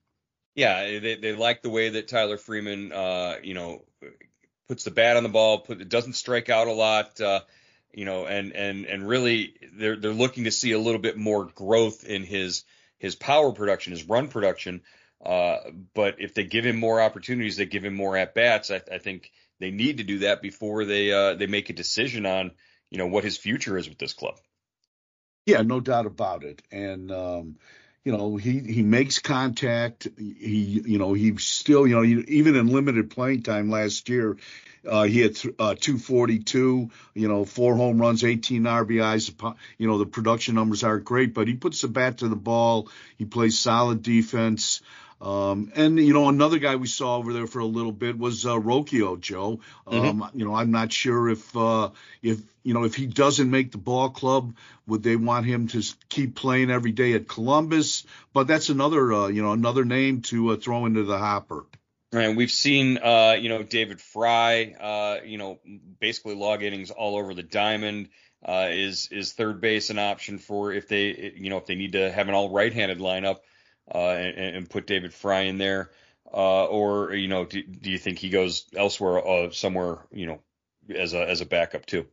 Yeah, 0.54 1.00
they 1.00 1.14
they 1.14 1.34
like 1.34 1.62
the 1.62 1.70
way 1.70 1.88
that 1.88 2.06
Tyler 2.06 2.36
Freeman, 2.36 2.92
uh, 2.92 3.36
you 3.42 3.54
know, 3.54 3.82
puts 4.68 4.84
the 4.84 4.90
bat 4.90 5.16
on 5.16 5.22
the 5.22 5.30
ball, 5.30 5.60
put 5.60 5.88
doesn't 5.88 6.16
strike 6.16 6.50
out 6.50 6.68
a 6.68 6.72
lot, 6.72 7.18
uh, 7.18 7.40
you 7.94 8.04
know, 8.04 8.26
and 8.26 8.52
and 8.52 8.86
and 8.86 9.06
really 9.06 9.54
they're 9.74 9.96
they're 9.96 10.12
looking 10.12 10.44
to 10.44 10.50
see 10.50 10.72
a 10.72 10.78
little 10.78 11.00
bit 11.00 11.16
more 11.16 11.46
growth 11.46 12.04
in 12.04 12.24
his 12.24 12.64
his 12.98 13.14
power 13.14 13.52
production, 13.52 13.92
his 13.92 14.08
run 14.08 14.28
production. 14.28 14.82
Uh, 15.24 15.58
but 15.94 16.16
if 16.18 16.34
they 16.34 16.44
give 16.44 16.66
him 16.66 16.76
more 16.76 17.00
opportunities, 17.00 17.56
they 17.56 17.66
give 17.66 17.84
him 17.84 17.94
more 17.94 18.16
at 18.16 18.34
bats. 18.34 18.70
I, 18.70 18.82
I 18.92 18.98
think 18.98 19.30
they 19.58 19.70
need 19.70 19.98
to 19.98 20.04
do 20.04 20.18
that 20.20 20.42
before 20.42 20.84
they 20.84 21.12
uh, 21.12 21.34
they 21.34 21.46
make 21.46 21.70
a 21.70 21.74
decision 21.74 22.26
on 22.26 22.52
you 22.90 22.98
know 22.98 23.06
what 23.06 23.24
his 23.24 23.36
future 23.36 23.78
is 23.78 23.88
with 23.88 23.98
this 23.98 24.12
club. 24.12 24.38
Yeah, 25.46 25.62
no 25.62 25.80
doubt 25.80 26.06
about 26.06 26.42
it. 26.42 26.62
And 26.70 27.10
um, 27.12 27.56
you 28.04 28.12
know, 28.12 28.36
he 28.36 28.58
he 28.60 28.82
makes 28.82 29.18
contact. 29.18 30.08
He 30.18 30.82
you 30.84 30.98
know 30.98 31.14
he 31.14 31.36
still 31.38 31.86
you 31.86 31.94
know 31.94 32.04
even 32.04 32.54
in 32.54 32.66
limited 32.68 33.10
playing 33.10 33.42
time 33.42 33.70
last 33.70 34.10
year, 34.10 34.36
uh, 34.86 35.04
he 35.04 35.20
had 35.20 35.36
th- 35.36 35.54
uh, 35.58 35.74
242. 35.74 36.90
You 37.14 37.28
know, 37.28 37.44
four 37.46 37.76
home 37.76 37.98
runs, 37.98 38.22
18 38.22 38.64
RBIs. 38.64 39.54
You 39.78 39.88
know, 39.88 39.98
the 39.98 40.06
production 40.06 40.54
numbers 40.54 40.84
aren't 40.84 41.04
great, 41.04 41.32
but 41.32 41.48
he 41.48 41.54
puts 41.54 41.80
the 41.80 41.88
bat 41.88 42.18
to 42.18 42.28
the 42.28 42.36
ball. 42.36 42.90
He 43.16 43.24
plays 43.24 43.58
solid 43.58 44.02
defense. 44.02 44.82
Um, 45.24 45.72
and 45.74 45.98
you 45.98 46.12
know, 46.12 46.28
another 46.28 46.58
guy 46.58 46.76
we 46.76 46.86
saw 46.86 47.16
over 47.16 47.32
there 47.32 47.46
for 47.46 47.60
a 47.60 47.64
little 47.64 47.92
bit 47.92 48.18
was 48.18 48.44
uh, 48.44 48.58
Rocchio, 48.58 49.18
Joe. 49.18 49.60
Mm-hmm. 49.86 49.94
Um, 49.94 50.20
mm-hmm. 50.20 50.38
You 50.38 50.44
know, 50.44 50.54
I'm 50.54 50.70
not 50.70 50.92
sure 50.92 51.30
if 51.30 51.56
uh, 51.56 51.90
if 52.22 52.40
you 52.62 52.74
know 52.74 52.84
if 52.84 52.94
he 52.94 53.06
doesn't 53.06 53.50
make 53.50 53.72
the 53.72 53.78
ball 53.78 54.10
club, 54.10 54.54
would 54.86 55.02
they 55.02 55.16
want 55.16 55.46
him 55.46 55.68
to 55.68 55.82
keep 56.10 56.34
playing 56.34 56.70
every 56.70 56.92
day 56.92 57.14
at 57.14 57.26
Columbus? 57.26 58.04
But 58.34 58.48
that's 58.48 58.68
another 58.68 59.12
uh, 59.14 59.28
you 59.28 59.42
know 59.42 59.52
another 59.52 59.86
name 59.86 60.20
to 60.22 60.50
uh, 60.50 60.56
throw 60.56 60.84
into 60.84 61.04
the 61.04 61.16
hopper. 61.16 61.64
And 62.12 62.36
we've 62.36 62.50
seen, 62.50 62.98
uh, 62.98 63.36
you 63.40 63.48
know, 63.48 63.64
David 63.64 64.00
Fry, 64.00 64.74
uh, 64.78 65.24
you 65.24 65.36
know, 65.36 65.58
basically 65.98 66.36
log 66.36 66.62
innings 66.62 66.90
all 66.90 67.16
over 67.16 67.34
the 67.34 67.42
diamond. 67.42 68.10
Uh, 68.46 68.68
is 68.70 69.08
is 69.10 69.32
third 69.32 69.62
base 69.62 69.88
an 69.88 69.98
option 69.98 70.36
for 70.36 70.70
if 70.70 70.86
they, 70.86 71.32
you 71.34 71.48
know, 71.48 71.56
if 71.56 71.64
they 71.64 71.76
need 71.76 71.92
to 71.92 72.12
have 72.12 72.28
an 72.28 72.34
all 72.34 72.50
right-handed 72.50 72.98
lineup? 72.98 73.38
Uh, 73.92 73.98
and, 73.98 74.56
and, 74.56 74.70
put 74.70 74.86
David 74.86 75.12
Fry 75.12 75.42
in 75.42 75.58
there, 75.58 75.90
uh, 76.32 76.64
or 76.64 77.14
you 77.14 77.28
know, 77.28 77.44
do, 77.44 77.62
do, 77.62 77.90
you 77.90 77.98
think 77.98 78.18
he 78.18 78.30
goes 78.30 78.66
elsewhere, 78.74 79.26
uh, 79.26 79.50
somewhere, 79.50 79.98
you 80.10 80.26
know, 80.26 80.40
as 80.94 81.14
a 81.14 81.28
as 81.28 81.40
a 81.40 81.46
backup 81.46 81.86
too? 81.86 82.06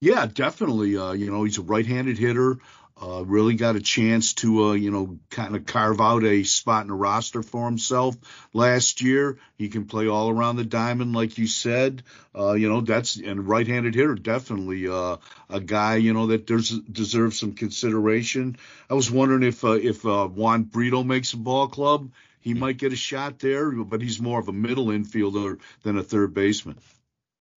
Yeah, 0.00 0.26
definitely. 0.26 0.96
Uh, 0.96 1.12
you 1.12 1.30
know, 1.30 1.44
he's 1.44 1.58
a 1.58 1.62
right-handed 1.62 2.18
hitter. 2.18 2.58
Uh, 3.02 3.24
really 3.24 3.54
got 3.54 3.74
a 3.74 3.80
chance 3.80 4.34
to, 4.34 4.66
uh, 4.66 4.72
you 4.72 4.88
know, 4.88 5.18
kind 5.28 5.56
of 5.56 5.66
carve 5.66 6.00
out 6.00 6.22
a 6.22 6.44
spot 6.44 6.82
in 6.82 6.88
the 6.88 6.94
roster 6.94 7.42
for 7.42 7.64
himself 7.64 8.16
last 8.52 9.02
year. 9.02 9.36
He 9.58 9.68
can 9.68 9.86
play 9.86 10.06
all 10.06 10.30
around 10.30 10.56
the 10.56 10.64
diamond, 10.64 11.12
like 11.12 11.36
you 11.36 11.48
said. 11.48 12.04
Uh, 12.38 12.52
you 12.52 12.68
know, 12.68 12.82
that's 12.82 13.16
and 13.16 13.48
right-handed 13.48 13.96
hitter, 13.96 14.14
definitely 14.14 14.86
uh, 14.86 15.16
a 15.50 15.60
guy, 15.60 15.96
you 15.96 16.12
know, 16.12 16.28
that 16.28 16.46
deserves 16.46 17.40
some 17.40 17.54
consideration. 17.54 18.58
I 18.88 18.94
was 18.94 19.10
wondering 19.10 19.42
if 19.42 19.64
uh, 19.64 19.72
if 19.72 20.06
uh, 20.06 20.28
Juan 20.28 20.62
Brito 20.62 21.02
makes 21.02 21.32
a 21.32 21.36
ball 21.36 21.66
club, 21.66 22.12
he 22.40 22.54
might 22.54 22.76
get 22.76 22.92
a 22.92 22.96
shot 22.96 23.40
there, 23.40 23.72
but 23.72 24.02
he's 24.02 24.20
more 24.20 24.38
of 24.38 24.46
a 24.46 24.52
middle 24.52 24.86
infielder 24.86 25.58
than 25.82 25.98
a 25.98 26.04
third 26.04 26.32
baseman. 26.32 26.78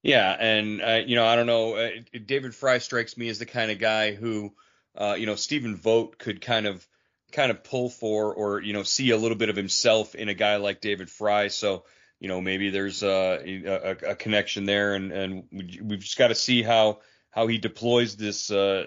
Yeah, 0.02 0.32
and 0.32 1.08
you 1.08 1.16
know, 1.16 1.28
I 1.28 1.36
don't 1.36 1.46
know. 1.46 1.92
David 2.26 2.56
Fry 2.56 2.80
strikes 2.80 3.18
me 3.18 3.30
as 3.30 3.38
the 3.38 3.46
kind 3.46 3.70
of 3.70 3.78
guy 3.78 4.16
who 4.16 4.54
uh, 4.98 5.16
you 5.18 5.26
know, 5.26 5.36
Stephen 5.36 5.76
Vogt 5.76 6.18
could 6.18 6.42
kind 6.42 6.66
of 6.66 6.86
kind 7.32 7.52
of 7.52 7.64
pull 7.64 7.90
for 7.90 8.34
or 8.34 8.62
you 8.62 8.74
know 8.74 8.84
see 8.84 9.12
a 9.12 9.18
little 9.18 9.38
bit 9.38 9.50
of 9.50 9.56
himself 9.56 10.16
in 10.16 10.30
a 10.30 10.34
guy 10.34 10.58
like 10.58 10.82
David 10.82 11.10
Fry. 11.10 11.50
So 11.50 11.84
you 12.20 12.28
know 12.28 12.42
maybe 12.42 12.70
there's 12.70 13.04
a, 13.04 13.66
a, 13.66 14.12
a 14.12 14.16
connection 14.16 14.66
there, 14.66 14.96
and 14.96 15.12
and 15.12 15.44
we've 15.52 16.00
just 16.00 16.18
got 16.18 16.30
to 16.30 16.36
see 16.36 16.64
how 16.64 17.00
how 17.30 17.48
he 17.48 17.58
deploys 17.58 18.16
this 18.16 18.50
uh, 18.50 18.86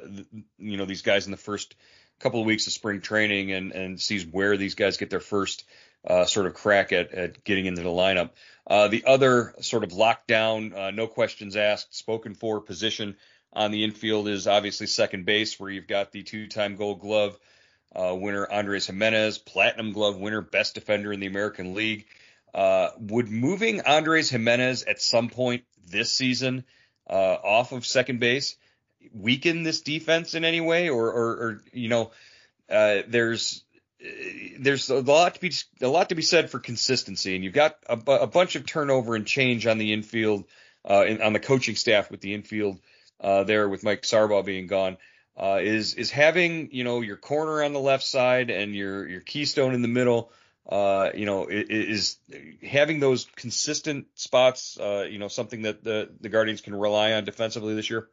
you 0.59 0.77
know 0.77 0.85
these 0.85 1.03
guys 1.03 1.27
in 1.27 1.31
the 1.31 1.37
first 1.37 1.77
couple 2.19 2.41
of 2.41 2.47
weeks 2.47 2.67
of 2.67 2.73
spring 2.73 3.01
training 3.01 3.53
and 3.53 3.73
and 3.73 4.01
sees 4.01 4.27
where 4.27 4.57
these 4.57 4.75
guys 4.75 4.97
get 4.97 5.11
their 5.11 5.21
first 5.21 5.65
uh, 6.07 6.25
sort 6.25 6.47
of 6.47 6.55
crack 6.55 6.93
at, 6.93 7.13
at 7.13 7.45
getting 7.45 7.67
into 7.67 7.83
the 7.83 7.89
lineup. 7.89 8.31
Uh, 8.67 8.89
the 8.89 9.05
other 9.05 9.55
sort 9.61 9.85
of 9.85 9.91
lockdown, 9.91 10.75
uh, 10.75 10.91
no 10.91 11.07
questions 11.07 11.57
asked, 11.57 11.95
spoken 11.95 12.35
for 12.35 12.61
position 12.61 13.17
on 13.53 13.71
the 13.71 13.85
infield 13.85 14.29
is 14.29 14.47
obviously 14.47 14.87
second 14.87 15.25
base, 15.25 15.59
where 15.59 15.71
you've 15.71 15.89
got 15.89 16.13
the 16.13 16.23
two-time 16.23 16.77
Gold 16.77 17.01
Glove 17.01 17.39
uh, 17.95 18.15
winner 18.15 18.47
Andres 18.51 18.87
Gimenez, 18.87 19.39
Platinum 19.39 19.93
Glove 19.93 20.17
winner, 20.19 20.41
best 20.41 20.75
defender 20.75 21.13
in 21.13 21.21
the 21.21 21.27
American 21.27 21.75
League. 21.75 22.07
Uh, 22.55 22.91
would 22.99 23.29
moving 23.29 23.81
Andres 23.81 24.31
Gimenez 24.31 24.83
at 24.85 25.01
some 25.01 25.29
point 25.29 25.65
this 25.89 26.13
season 26.13 26.65
uh, 27.09 27.13
off 27.13 27.73
of 27.73 27.87
second 27.87 28.21
base 28.21 28.57
weaken 29.15 29.63
this 29.63 29.81
defense 29.81 30.35
in 30.35 30.45
any 30.45 30.61
way, 30.61 30.89
or, 30.89 31.07
or, 31.07 31.31
or 31.31 31.63
you 31.73 31.89
know, 31.89 32.11
uh, 32.69 32.99
there's 33.09 33.65
there's 34.59 34.89
a 34.89 35.01
lot 35.01 35.35
to 35.35 35.41
be 35.41 35.53
a 35.83 35.89
lot 35.89 36.09
to 36.09 36.15
be 36.15 36.23
said 36.23 36.51
for 36.51 36.59
consistency, 36.59 37.35
and 37.35 37.45
you've 37.45 37.55
got 37.55 37.77
a, 37.87 37.99
a 38.13 38.27
bunch 38.27 38.57
of 38.57 38.65
turnover 38.65 39.15
and 39.15 39.27
change 39.27 39.67
on 39.67 39.79
the 39.79 39.93
infield, 39.93 40.45
uh, 40.89 41.05
on 41.23 41.33
the 41.33 41.41
coaching 41.41 41.77
staff 41.77 42.11
with 42.11 42.21
the 42.21 42.35
infield 42.35 42.79
uh, 43.21 43.45
there 43.45 43.69
with 43.69 43.85
Mike 43.85 44.03
Sarbaugh 44.03 44.45
being 44.45 44.67
gone. 44.67 44.97
Uh, 45.37 45.61
is 45.63 45.95
is 45.95 46.11
having 46.11 46.69
you 46.73 46.85
know 46.85 47.01
your 47.01 47.17
corner 47.17 47.63
on 47.63 47.73
the 47.73 47.81
left 47.81 48.05
side 48.05 48.51
and 48.51 48.75
your 48.75 49.09
your 49.09 49.21
keystone 49.21 49.75
in 49.75 49.83
the 49.83 49.89
middle. 49.89 50.33
Uh, 50.69 51.11
you 51.15 51.27
know, 51.27 51.47
is 51.49 52.19
having 52.63 53.01
those 53.01 53.27
consistent 53.37 54.07
spots. 54.15 54.79
Uh, 54.79 55.07
you 55.11 55.19
know, 55.19 55.29
something 55.29 55.63
that 55.63 55.83
the 55.83 56.11
the 56.21 56.29
Guardians 56.29 56.61
can 56.61 56.75
rely 56.75 57.13
on 57.13 57.25
defensively 57.25 57.75
this 57.75 57.91
year. 57.91 58.09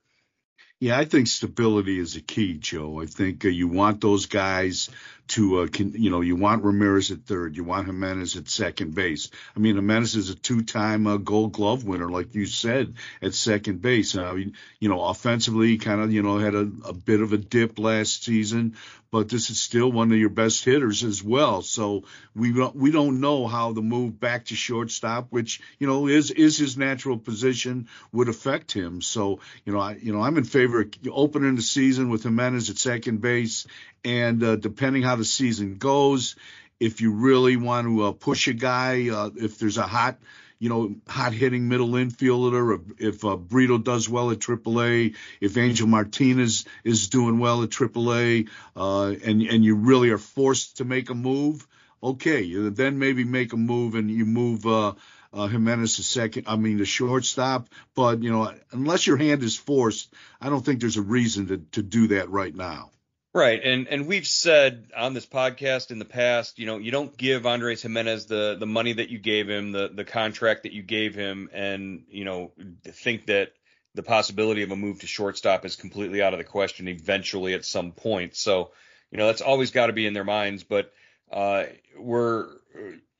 Yeah, 0.79 0.97
I 0.97 1.05
think 1.05 1.27
stability 1.27 1.99
is 1.99 2.15
a 2.15 2.21
key, 2.21 2.53
Joe. 2.53 3.01
I 3.01 3.07
think 3.07 3.43
uh, 3.45 3.49
you 3.49 3.67
want 3.67 3.99
those 3.99 4.27
guys 4.27 4.89
to, 5.29 5.60
uh, 5.60 5.67
can, 5.67 5.91
you 5.93 6.10
know, 6.10 6.22
you 6.22 6.36
want 6.36 6.63
Ramirez 6.63 7.12
at 7.12 7.25
third, 7.25 7.55
you 7.57 7.63
want 7.63 7.88
Gimenez 7.88 8.38
at 8.38 8.48
second 8.50 8.96
base. 8.96 9.29
I 9.55 9.60
mean, 9.60 9.75
Gimenez 9.75 10.15
is 10.15 10.29
a 10.29 10.36
two-time 10.36 11.07
uh, 11.07 11.17
Gold 11.17 11.53
Glove 11.53 11.84
winner, 11.84 12.10
like 12.10 12.34
you 12.36 12.46
said, 12.46 12.96
at 13.22 13.34
second 13.34 13.81
base. 13.81 14.15
I 14.15 14.48
you 14.79 14.89
know, 14.89 15.03
offensively, 15.03 15.77
kind 15.77 16.01
of, 16.01 16.12
you 16.12 16.24
know, 16.24 16.38
had 16.38 16.55
a, 16.55 16.69
a 16.86 16.93
bit 16.93 17.22
of 17.22 17.34
a 17.34 17.38
dip 17.38 17.79
last 17.79 18.24
season, 18.24 18.75
but 19.12 19.29
this 19.29 19.50
is 19.50 19.60
still 19.60 19.91
one 19.91 20.12
of 20.12 20.17
your 20.17 20.29
best 20.29 20.63
hitters 20.63 21.03
as 21.03 21.24
well. 21.24 21.62
So 21.62 22.03
we 22.36 22.51
don't 22.51 22.75
we 22.75 22.91
don't 22.91 23.22
know 23.22 23.48
how 23.48 23.72
the 23.72 23.81
move 23.81 24.19
back 24.19 24.46
to 24.46 24.55
shortstop, 24.55 25.27
which 25.29 25.62
you 25.79 25.88
know 25.88 26.07
is 26.07 26.31
is 26.31 26.57
his 26.57 26.77
natural 26.77 27.17
position, 27.17 27.88
would 28.12 28.29
affect 28.29 28.72
him. 28.72 29.01
So 29.01 29.39
you 29.65 29.74
know 29.74 29.79
I 29.79 29.96
you 29.96 30.13
know 30.13 30.22
I'm 30.22 30.38
in 30.38 30.43
favor 30.43 30.81
of 30.81 30.93
opening 31.12 31.55
the 31.55 31.62
season 31.62 32.10
with 32.10 32.24
Gimenez 32.24 32.69
at 32.69 32.77
second 32.77 33.22
base, 33.22 33.65
and 34.03 34.43
uh, 34.43 34.55
depending 34.55 35.03
how 35.03 35.15
the 35.17 35.25
season 35.25 35.77
goes, 35.77 36.36
if 36.79 37.01
you 37.01 37.12
really 37.12 37.57
want 37.57 37.88
to 37.88 38.03
uh, 38.03 38.12
push 38.12 38.47
a 38.47 38.53
guy, 38.53 39.09
uh, 39.09 39.29
if 39.36 39.57
there's 39.57 39.77
a 39.77 39.88
hot 39.88 40.17
you 40.59 40.69
know, 40.69 40.95
hot 41.07 41.33
hitting 41.33 41.67
middle 41.67 41.89
infielder, 41.89 42.81
if 42.97 43.24
uh, 43.24 43.36
Brito 43.36 43.77
does 43.77 44.09
well 44.09 44.31
at 44.31 44.39
AAA, 44.39 45.15
if 45.39 45.57
Angel 45.57 45.88
Martinez 45.88 46.65
is 46.83 47.09
doing 47.09 47.39
well 47.39 47.63
at 47.63 47.69
AAA, 47.69 48.50
uh, 48.75 49.13
and 49.24 49.41
and 49.41 49.63
you 49.63 49.75
really 49.75 50.09
are 50.09 50.17
forced 50.17 50.77
to 50.77 50.86
make 50.86 51.09
a 51.09 51.13
move, 51.13 51.67
okay, 52.01 52.69
then 52.69 52.97
maybe 52.97 53.24
make 53.24 53.53
a 53.53 53.57
move 53.57 53.95
and 53.95 54.09
you 54.09 54.25
move 54.25 54.65
uh, 54.65 54.93
uh, 55.33 55.47
Gimenez 55.47 55.97
to 55.97 56.03
second. 56.03 56.45
I 56.47 56.55
mean, 56.55 56.77
the 56.77 56.86
shortstop. 56.86 57.69
But 57.95 58.24
you 58.24 58.31
know, 58.31 58.51
unless 58.71 59.05
your 59.05 59.17
hand 59.17 59.43
is 59.43 59.55
forced, 59.55 60.12
I 60.41 60.50
don't 60.50 60.65
think 60.65 60.79
there's 60.79 60.97
a 60.97 61.01
reason 61.01 61.47
to 61.47 61.57
to 61.74 61.83
do 61.83 62.07
that 62.07 62.29
right 62.29 62.55
now. 62.55 62.91
Right, 63.34 63.62
and 63.63 63.88
and 63.88 64.07
we've 64.07 64.25
said 64.25 64.89
on 64.96 65.13
this 65.13 65.25
podcast 65.25 65.91
in 65.91 66.00
the 66.00 66.05
past, 66.05 66.57
you 66.57 66.65
know, 66.65 66.77
you 66.77 66.91
don't 66.91 67.15
give 67.15 67.46
Andres 67.46 67.84
Gimenez 67.84 68.25
the 68.25 68.55
the 68.60 68.65
money 68.65 68.93
that 68.93 69.10
you 69.10 69.19
gave 69.19 69.48
him, 69.48 69.72
the 69.72 69.89
the 69.93 70.05
contract 70.05 70.63
that 70.63 70.72
you 70.72 70.81
gave 70.81 71.13
him, 71.13 71.50
and 71.53 72.05
you 72.10 72.25
know, 72.25 72.51
think 72.84 73.27
that 73.27 73.51
the 73.93 74.03
possibility 74.03 74.63
of 74.63 74.72
a 74.72 74.75
move 74.75 75.01
to 75.01 75.07
shortstop 75.07 75.65
is 75.65 75.75
completely 75.75 76.22
out 76.22 76.34
of 76.34 76.39
the 76.39 76.46
question 76.46 76.88
eventually 76.88 77.53
at 77.53 77.65
some 77.65 77.91
point. 77.91 78.36
So, 78.36 78.72
you 79.12 79.17
know, 79.17 79.27
that's 79.27 79.41
always 79.41 79.72
got 79.72 79.88
to 79.88 79.93
be 79.93 80.05
in 80.05 80.13
their 80.13 80.24
minds. 80.24 80.63
But 80.63 80.93
uh, 81.31 81.65
we're 81.98 82.48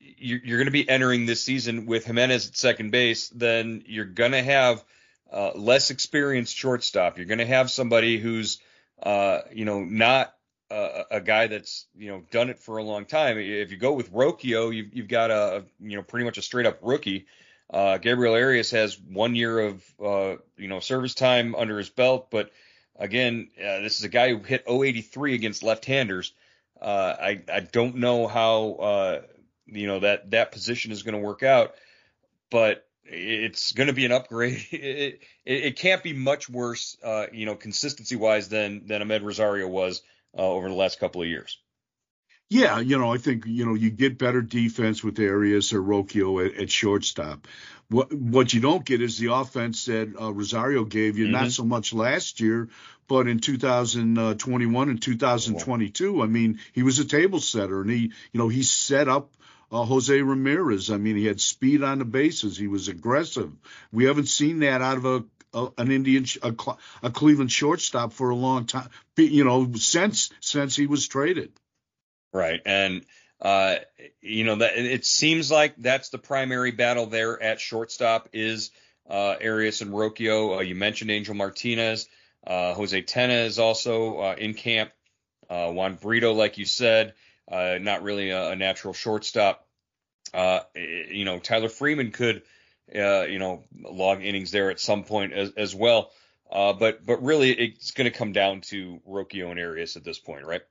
you're, 0.00 0.40
you're 0.42 0.58
going 0.58 0.66
to 0.66 0.72
be 0.72 0.88
entering 0.88 1.26
this 1.26 1.42
season 1.42 1.86
with 1.86 2.06
Gimenez 2.06 2.48
at 2.48 2.56
second 2.56 2.90
base, 2.90 3.28
then 3.28 3.82
you're 3.86 4.04
going 4.04 4.32
to 4.32 4.42
have 4.42 4.82
uh, 5.32 5.52
less 5.54 5.90
experienced 5.90 6.56
shortstop. 6.56 7.18
You're 7.18 7.26
going 7.26 7.38
to 7.38 7.46
have 7.46 7.70
somebody 7.70 8.18
who's 8.18 8.58
uh, 9.02 9.40
you 9.52 9.64
know, 9.64 9.84
not 9.84 10.34
a, 10.70 11.04
a, 11.12 11.20
guy 11.20 11.46
that's 11.46 11.86
you 11.96 12.08
know 12.10 12.22
done 12.30 12.50
it 12.50 12.58
for 12.58 12.78
a 12.78 12.82
long 12.82 13.04
time. 13.04 13.38
If 13.38 13.70
you 13.70 13.76
go 13.76 13.92
with 13.92 14.12
Rocchio, 14.12 14.74
you've, 14.74 14.94
you've 14.94 15.08
got 15.08 15.30
a 15.30 15.64
you 15.80 15.96
know 15.96 16.02
pretty 16.02 16.24
much 16.24 16.38
a 16.38 16.42
straight 16.42 16.66
up 16.66 16.78
rookie. 16.82 17.26
Uh, 17.70 17.98
Gabriel 17.98 18.34
Arias 18.34 18.70
has 18.70 18.98
one 18.98 19.34
year 19.34 19.58
of 19.60 19.84
uh, 20.02 20.36
you 20.56 20.68
know 20.68 20.80
service 20.80 21.14
time 21.14 21.54
under 21.54 21.78
his 21.78 21.90
belt, 21.90 22.30
but 22.30 22.50
again, 22.96 23.48
uh, 23.58 23.80
this 23.80 23.98
is 23.98 24.04
a 24.04 24.08
guy 24.08 24.30
who 24.30 24.38
hit 24.42 24.64
083 24.68 25.34
against 25.34 25.62
left-handers. 25.62 26.32
Uh, 26.80 27.14
I 27.20 27.42
I 27.52 27.60
don't 27.60 27.96
know 27.96 28.26
how 28.26 28.72
uh, 28.72 29.22
you 29.66 29.86
know 29.86 30.00
that 30.00 30.30
that 30.30 30.52
position 30.52 30.92
is 30.92 31.02
going 31.02 31.14
to 31.14 31.20
work 31.20 31.42
out, 31.42 31.74
but 32.50 32.87
it's 33.10 33.72
going 33.72 33.86
to 33.86 33.92
be 33.92 34.04
an 34.04 34.12
upgrade. 34.12 34.66
It, 34.72 35.22
it, 35.44 35.64
it, 35.64 35.76
can't 35.78 36.02
be 36.02 36.12
much 36.12 36.48
worse, 36.48 36.96
uh, 37.02 37.26
you 37.32 37.46
know, 37.46 37.54
consistency 37.54 38.16
wise 38.16 38.48
than 38.48 38.86
than 38.86 39.02
Amed 39.02 39.22
Rosario 39.22 39.66
was 39.66 40.02
uh, 40.36 40.42
over 40.42 40.68
the 40.68 40.74
last 40.74 41.00
couple 41.00 41.22
of 41.22 41.28
years. 41.28 41.58
Yeah, 42.50 42.80
you 42.80 42.98
know, 42.98 43.12
I 43.12 43.18
think 43.18 43.44
you 43.46 43.66
know 43.66 43.74
you 43.74 43.90
get 43.90 44.18
better 44.18 44.40
defense 44.40 45.04
with 45.04 45.18
Arias 45.18 45.72
or 45.72 45.82
Rocchio 45.82 46.46
at, 46.46 46.58
at 46.58 46.70
shortstop. 46.70 47.46
What 47.88 48.12
what 48.12 48.52
you 48.54 48.60
don't 48.60 48.84
get 48.84 49.02
is 49.02 49.18
the 49.18 49.32
offense 49.32 49.86
that 49.86 50.14
uh, 50.20 50.32
Rosario 50.32 50.84
gave 50.84 51.18
you. 51.18 51.24
Mm-hmm. 51.24 51.32
Not 51.32 51.52
so 51.52 51.64
much 51.64 51.92
last 51.92 52.40
year, 52.40 52.68
but 53.06 53.28
in 53.28 53.38
2021 53.38 54.88
and 54.88 55.02
2022. 55.02 56.22
I 56.22 56.26
mean, 56.26 56.60
he 56.72 56.82
was 56.82 56.98
a 56.98 57.04
table 57.04 57.40
setter, 57.40 57.80
and 57.80 57.90
he 57.90 58.12
you 58.32 58.38
know 58.38 58.48
he 58.48 58.62
set 58.62 59.08
up 59.08 59.32
uh, 59.70 59.84
Jose 59.84 60.20
Ramirez. 60.20 60.90
I 60.90 60.96
mean, 60.96 61.16
he 61.16 61.26
had 61.26 61.40
speed 61.40 61.82
on 61.82 61.98
the 61.98 62.04
bases. 62.04 62.56
He 62.56 62.68
was 62.68 62.88
aggressive. 62.88 63.52
We 63.92 64.04
haven't 64.04 64.28
seen 64.28 64.60
that 64.60 64.82
out 64.82 64.96
of 64.96 65.04
a, 65.04 65.24
a 65.54 65.68
an 65.78 65.90
Indian 65.90 66.24
a, 66.42 66.54
a 67.02 67.10
Cleveland 67.10 67.52
shortstop 67.52 68.12
for 68.12 68.30
a 68.30 68.36
long 68.36 68.66
time. 68.66 68.88
You 69.16 69.44
know, 69.44 69.72
since 69.74 70.30
since 70.40 70.76
he 70.76 70.86
was 70.86 71.08
traded. 71.08 71.52
Right. 72.32 72.60
And, 72.66 73.04
uh, 73.40 73.76
you 74.20 74.44
know, 74.44 74.56
that 74.56 74.76
it 74.76 75.04
seems 75.04 75.50
like 75.50 75.76
that's 75.76 76.10
the 76.10 76.18
primary 76.18 76.72
battle 76.72 77.06
there 77.06 77.42
at 77.42 77.60
shortstop 77.60 78.28
is 78.32 78.70
uh, 79.08 79.36
Arias 79.42 79.80
and 79.80 79.92
Rocchio. 79.92 80.58
Uh, 80.58 80.60
you 80.60 80.74
mentioned 80.74 81.10
Angel 81.10 81.34
Martinez. 81.34 82.08
Uh, 82.46 82.74
Jose 82.74 83.02
Tena 83.02 83.46
is 83.46 83.58
also 83.58 84.18
uh, 84.18 84.34
in 84.38 84.54
camp. 84.54 84.90
Uh, 85.48 85.70
Juan 85.72 85.94
Brito, 85.94 86.34
like 86.34 86.58
you 86.58 86.66
said, 86.66 87.14
uh, 87.50 87.78
not 87.80 88.02
really 88.02 88.30
a, 88.30 88.50
a 88.50 88.56
natural 88.56 88.94
shortstop. 88.94 89.66
Uh, 90.34 90.60
you 90.74 91.24
know, 91.24 91.38
Tyler 91.38 91.68
Freeman 91.68 92.10
could, 92.10 92.42
uh, 92.94 93.22
you 93.22 93.38
know, 93.38 93.64
log 93.74 94.22
innings 94.22 94.50
there 94.50 94.70
at 94.70 94.80
some 94.80 95.04
point 95.04 95.32
as, 95.32 95.52
as 95.56 95.74
well. 95.74 96.10
Uh, 96.50 96.72
but 96.72 97.04
but 97.04 97.22
really, 97.22 97.52
it's 97.52 97.90
going 97.90 98.10
to 98.10 98.16
come 98.16 98.32
down 98.32 98.62
to 98.62 99.00
Rocchio 99.06 99.50
and 99.50 99.60
Arias 99.60 99.96
at 99.96 100.04
this 100.04 100.18
point, 100.18 100.46
right? 100.46 100.62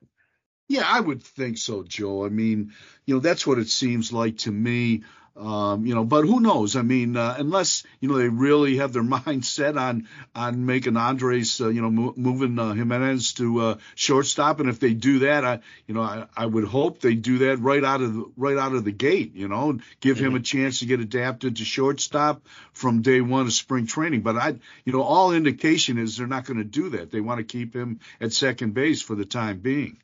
Yeah, 0.67 0.83
I 0.85 0.99
would 0.99 1.23
think 1.23 1.57
so, 1.57 1.83
Joe. 1.83 2.25
I 2.25 2.29
mean, 2.29 2.73
you 3.05 3.15
know, 3.15 3.21
that's 3.21 3.47
what 3.47 3.59
it 3.59 3.69
seems 3.69 4.11
like 4.11 4.39
to 4.39 4.51
me. 4.51 5.03
Um, 5.37 5.85
you 5.85 5.93
know, 5.93 6.03
but 6.03 6.25
who 6.25 6.39
knows? 6.39 6.75
I 6.75 6.81
mean, 6.81 7.15
uh, 7.15 7.35
unless 7.37 7.83
you 7.99 8.09
know 8.09 8.17
they 8.17 8.27
really 8.27 8.77
have 8.77 8.91
their 8.91 9.03
mind 9.25 9.45
set 9.45 9.77
on 9.77 10.07
on 10.33 10.65
making 10.65 10.97
Andres, 10.97 11.61
uh, 11.61 11.69
you 11.69 11.81
know, 11.81 11.91
mo- 11.91 12.13
moving 12.17 12.57
uh, 12.57 12.73
Gimenez 12.73 13.33
to 13.33 13.59
uh, 13.61 13.77
shortstop, 13.93 14.59
and 14.59 14.69
if 14.69 14.79
they 14.79 14.93
do 14.93 15.19
that, 15.19 15.45
I, 15.45 15.59
you 15.85 15.93
know, 15.93 16.01
I, 16.01 16.25
I 16.35 16.45
would 16.45 16.63
hope 16.63 16.99
they 16.99 17.13
do 17.13 17.39
that 17.39 17.57
right 17.57 17.83
out 17.83 18.01
of 18.01 18.15
the, 18.15 18.25
right 18.35 18.57
out 18.57 18.73
of 18.73 18.83
the 18.83 18.91
gate, 18.91 19.35
you 19.35 19.47
know, 19.47 19.69
and 19.69 19.83
give 19.99 20.17
mm-hmm. 20.17 20.27
him 20.27 20.35
a 20.35 20.39
chance 20.39 20.79
to 20.79 20.85
get 20.87 20.99
adapted 20.99 21.57
to 21.57 21.65
shortstop 21.65 22.41
from 22.73 23.03
day 23.03 23.21
one 23.21 23.45
of 23.45 23.53
spring 23.53 23.85
training. 23.85 24.21
But 24.21 24.37
I, 24.37 24.55
you 24.85 24.93
know, 24.93 25.03
all 25.03 25.33
indication 25.33 25.99
is 25.99 26.17
they're 26.17 26.25
not 26.25 26.45
going 26.45 26.57
to 26.57 26.63
do 26.63 26.89
that. 26.89 27.11
They 27.11 27.21
want 27.21 27.37
to 27.39 27.43
keep 27.43 27.75
him 27.75 27.99
at 28.19 28.33
second 28.33 28.73
base 28.73 29.03
for 29.03 29.13
the 29.13 29.25
time 29.25 29.59
being 29.59 29.97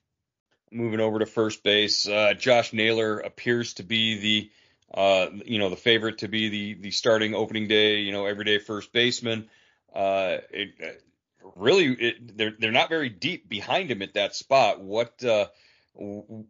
moving 0.74 1.00
over 1.00 1.20
to 1.20 1.25
first 1.25 1.63
base. 1.63 2.08
Uh, 2.08 2.34
Josh 2.34 2.74
Naylor 2.74 3.20
appears 3.20 3.75
to 3.75 3.84
be 3.84 4.18
the 4.20 4.52
uh, 4.94 5.28
you 5.46 5.60
know 5.60 5.70
the 5.70 5.76
favorite 5.76 6.20
to 6.20 6.28
be 6.28 6.50
the 6.50 6.74
the 6.76 6.92
starting 6.92 7.34
opening 7.34 7.68
day 7.68 8.00
you 8.00 8.12
know 8.12 8.26
everyday 8.26 8.60
first 8.60 8.94
baseman. 8.94 9.50
Uh, 9.94 10.38
it, 10.52 10.70
uh, 10.84 11.50
really, 11.56 11.86
it, 11.88 12.38
they're 12.38 12.54
they're 12.60 12.72
not 12.72 12.90
very 12.90 13.10
deep 13.10 13.50
behind 13.50 13.90
him 13.90 14.02
at 14.02 14.14
that 14.14 14.36
spot. 14.36 14.82
What 14.82 15.24
uh, 15.24 15.48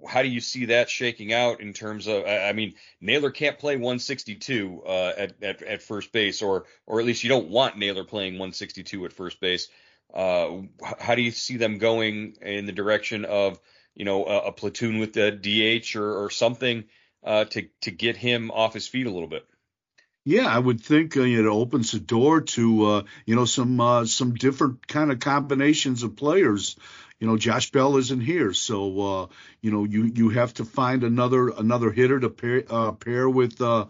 how 0.08 0.22
do 0.22 0.30
you 0.30 0.42
see 0.42 0.66
that 0.66 0.90
shaking 0.90 1.34
out 1.34 1.62
in 1.62 1.74
terms 1.74 2.08
of? 2.08 2.26
I 2.26 2.54
mean, 2.54 2.76
Naylor 3.02 3.32
can't 3.32 3.60
play 3.60 3.76
162 3.76 4.84
uh, 4.86 5.14
at, 5.18 5.44
at 5.44 5.62
at 5.62 5.82
first 5.82 6.12
base, 6.12 6.42
or 6.42 6.66
or 6.86 7.00
at 7.00 7.06
least 7.06 7.24
you 7.24 7.30
don't 7.30 7.50
want 7.50 7.78
Naylor 7.78 8.04
playing 8.04 8.34
162 8.34 9.06
at 9.06 9.14
first 9.14 9.40
base. 9.40 9.70
Uh, 10.14 10.62
how 11.00 11.16
do 11.16 11.22
you 11.22 11.32
see 11.32 11.58
them 11.58 11.80
going 11.80 12.38
in 12.42 12.66
the 12.66 12.72
direction 12.72 13.26
of 13.26 13.60
you 13.96 14.06
know, 14.06 14.26
a, 14.26 14.38
a 14.48 14.52
platoon 14.52 15.00
with 15.00 15.14
the 15.14 15.32
DH 15.32 15.96
or, 15.96 16.24
or 16.26 16.30
something 16.30 16.84
uh, 17.24 17.46
to 17.46 17.68
to 17.82 17.92
get 17.92 18.18
him 18.18 18.51
off 18.51 18.74
his 18.74 18.88
feet 18.88 19.08
a 19.08 19.12
little 19.12 19.28
bit. 19.28 19.45
Yeah, 20.26 20.48
I 20.48 20.58
would 20.58 20.80
think 20.80 21.17
uh, 21.17 21.21
it 21.21 21.45
opens 21.45 21.91
the 21.91 22.00
door 22.00 22.41
to 22.41 22.86
uh, 22.86 23.04
you 23.26 23.36
know 23.36 23.45
some 23.45 23.80
uh, 23.80 24.06
some 24.06 24.36
different 24.36 24.88
kind 24.88 25.12
of 25.12 25.19
combinations 25.19 26.04
of 26.04 26.15
players. 26.15 26.78
You 27.19 27.28
know, 27.28 27.38
Josh 27.38 27.71
Bell 27.71 27.98
isn't 27.98 28.21
here, 28.21 28.54
so 28.54 29.02
uh, 29.02 29.28
you 29.62 29.71
know 29.71 29.84
you 29.84 30.06
you 30.06 30.30
have 30.30 30.54
to 30.56 30.65
find 30.65 31.04
another 31.04 31.50
another 31.50 31.91
hitter 31.91 32.19
to 32.19 32.30
pair 32.30 32.63
uh, 32.69 32.93
pair 32.93 33.30
with 33.30 33.62
uh, 33.62 33.88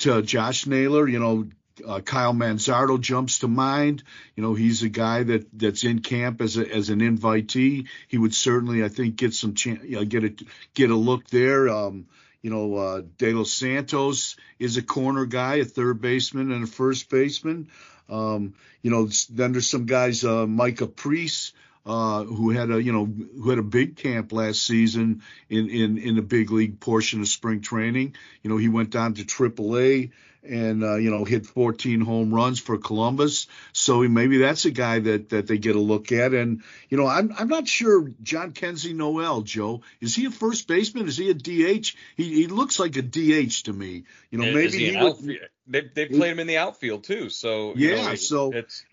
to 0.00 0.22
Josh 0.22 0.66
Naylor. 0.66 1.08
You 1.08 1.18
know, 1.18 1.48
uh, 1.86 2.00
Kyle 2.00 2.34
Manzardo 2.34 3.00
jumps 3.00 3.40
to 3.40 3.48
mind. 3.48 4.02
You 4.36 4.42
know, 4.42 4.54
he's 4.54 4.82
a 4.82 4.88
guy 4.88 5.22
that 5.22 5.46
that's 5.58 5.84
in 5.84 6.00
camp 6.00 6.40
as 6.40 6.56
a, 6.56 6.70
as 6.70 6.90
an 6.90 7.00
invitee. 7.00 7.88
He 8.08 8.18
would 8.18 8.34
certainly, 8.34 8.84
I 8.84 8.88
think, 8.88 9.16
get 9.16 9.34
some 9.34 9.54
chance, 9.54 9.82
you 9.84 9.96
know, 9.96 10.04
get 10.04 10.24
a 10.24 10.34
get 10.74 10.90
a 10.90 10.96
look 10.96 11.28
there. 11.28 11.68
Um, 11.68 12.06
you 12.42 12.50
know, 12.50 12.74
uh, 12.76 13.02
De 13.18 13.32
Los 13.32 13.52
Santos 13.52 14.36
is 14.58 14.76
a 14.76 14.82
corner 14.82 15.26
guy, 15.26 15.56
a 15.56 15.64
third 15.64 16.00
baseman, 16.00 16.52
and 16.52 16.64
a 16.64 16.66
first 16.66 17.10
baseman. 17.10 17.68
Um, 18.08 18.54
you 18.82 18.90
know, 18.90 19.08
then 19.30 19.52
there's 19.52 19.70
some 19.70 19.86
guys, 19.86 20.24
uh, 20.24 20.46
Micah 20.46 20.86
Priest, 20.86 21.54
uh, 21.86 22.24
who 22.24 22.50
had 22.50 22.70
a 22.70 22.82
you 22.82 22.92
know 22.92 23.06
who 23.06 23.50
had 23.50 23.58
a 23.58 23.62
big 23.62 23.96
camp 23.96 24.32
last 24.32 24.62
season 24.62 25.22
in 25.48 25.68
in 25.68 25.98
in 25.98 26.16
the 26.16 26.22
big 26.22 26.50
league 26.50 26.80
portion 26.80 27.20
of 27.20 27.28
spring 27.28 27.60
training. 27.60 28.14
You 28.42 28.50
know, 28.50 28.56
he 28.56 28.68
went 28.68 28.90
down 28.90 29.14
to 29.14 29.24
AAA 29.24 30.10
and 30.42 30.82
uh, 30.82 30.96
you 30.96 31.10
know 31.10 31.24
hit 31.24 31.46
14 31.46 32.00
home 32.00 32.34
runs 32.34 32.60
for 32.60 32.78
Columbus. 32.78 33.46
So 33.72 34.02
maybe 34.02 34.38
that's 34.38 34.64
a 34.64 34.70
guy 34.70 34.98
that 35.00 35.30
that 35.30 35.46
they 35.46 35.58
get 35.58 35.76
a 35.76 35.80
look 35.80 36.12
at. 36.12 36.32
And 36.32 36.62
you 36.88 36.96
know 36.96 37.06
I'm 37.06 37.32
I'm 37.38 37.48
not 37.48 37.68
sure 37.68 38.02
Jhonkensy 38.22 38.94
Noel 38.94 39.42
Joe 39.42 39.82
is 40.00 40.14
he 40.14 40.26
a 40.26 40.30
first 40.30 40.66
baseman? 40.68 41.08
Is 41.08 41.16
he 41.16 41.30
a 41.30 41.34
DH? 41.34 41.94
He 42.16 42.34
he 42.34 42.46
looks 42.46 42.78
like 42.78 42.96
a 42.96 43.02
DH 43.02 43.64
to 43.64 43.72
me. 43.72 44.04
You 44.30 44.38
know 44.38 44.52
maybe 44.52 44.78
he, 44.78 44.90
he 44.92 45.02
would, 45.02 45.40
they 45.66 45.82
they 45.94 46.06
played 46.06 46.32
him 46.32 46.40
in 46.40 46.46
the 46.46 46.58
outfield 46.58 47.04
too. 47.04 47.30
So 47.30 47.74
yeah, 47.76 48.08
know, 48.08 48.14
so 48.16 48.52
it's. 48.52 48.84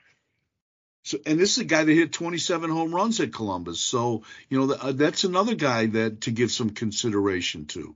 So, 1.08 1.18
and 1.26 1.40
this 1.40 1.54
is 1.54 1.60
a 1.60 1.66
guy 1.66 1.86
that 1.86 1.94
hit 1.94 2.12
27 2.12 2.70
home 2.70 2.94
runs 2.94 3.22
at 3.22 3.32
Columbus. 3.32 3.80
So, 3.80 4.24
you 4.50 4.60
know, 4.60 4.74
uh, 4.74 4.92
that's 4.92 5.24
another 5.24 5.56
guy 5.56 5.86
that 5.86 6.22
to 6.22 6.32
give 6.32 6.52
some 6.52 6.72
consideration 6.72 7.66
to. 7.68 7.96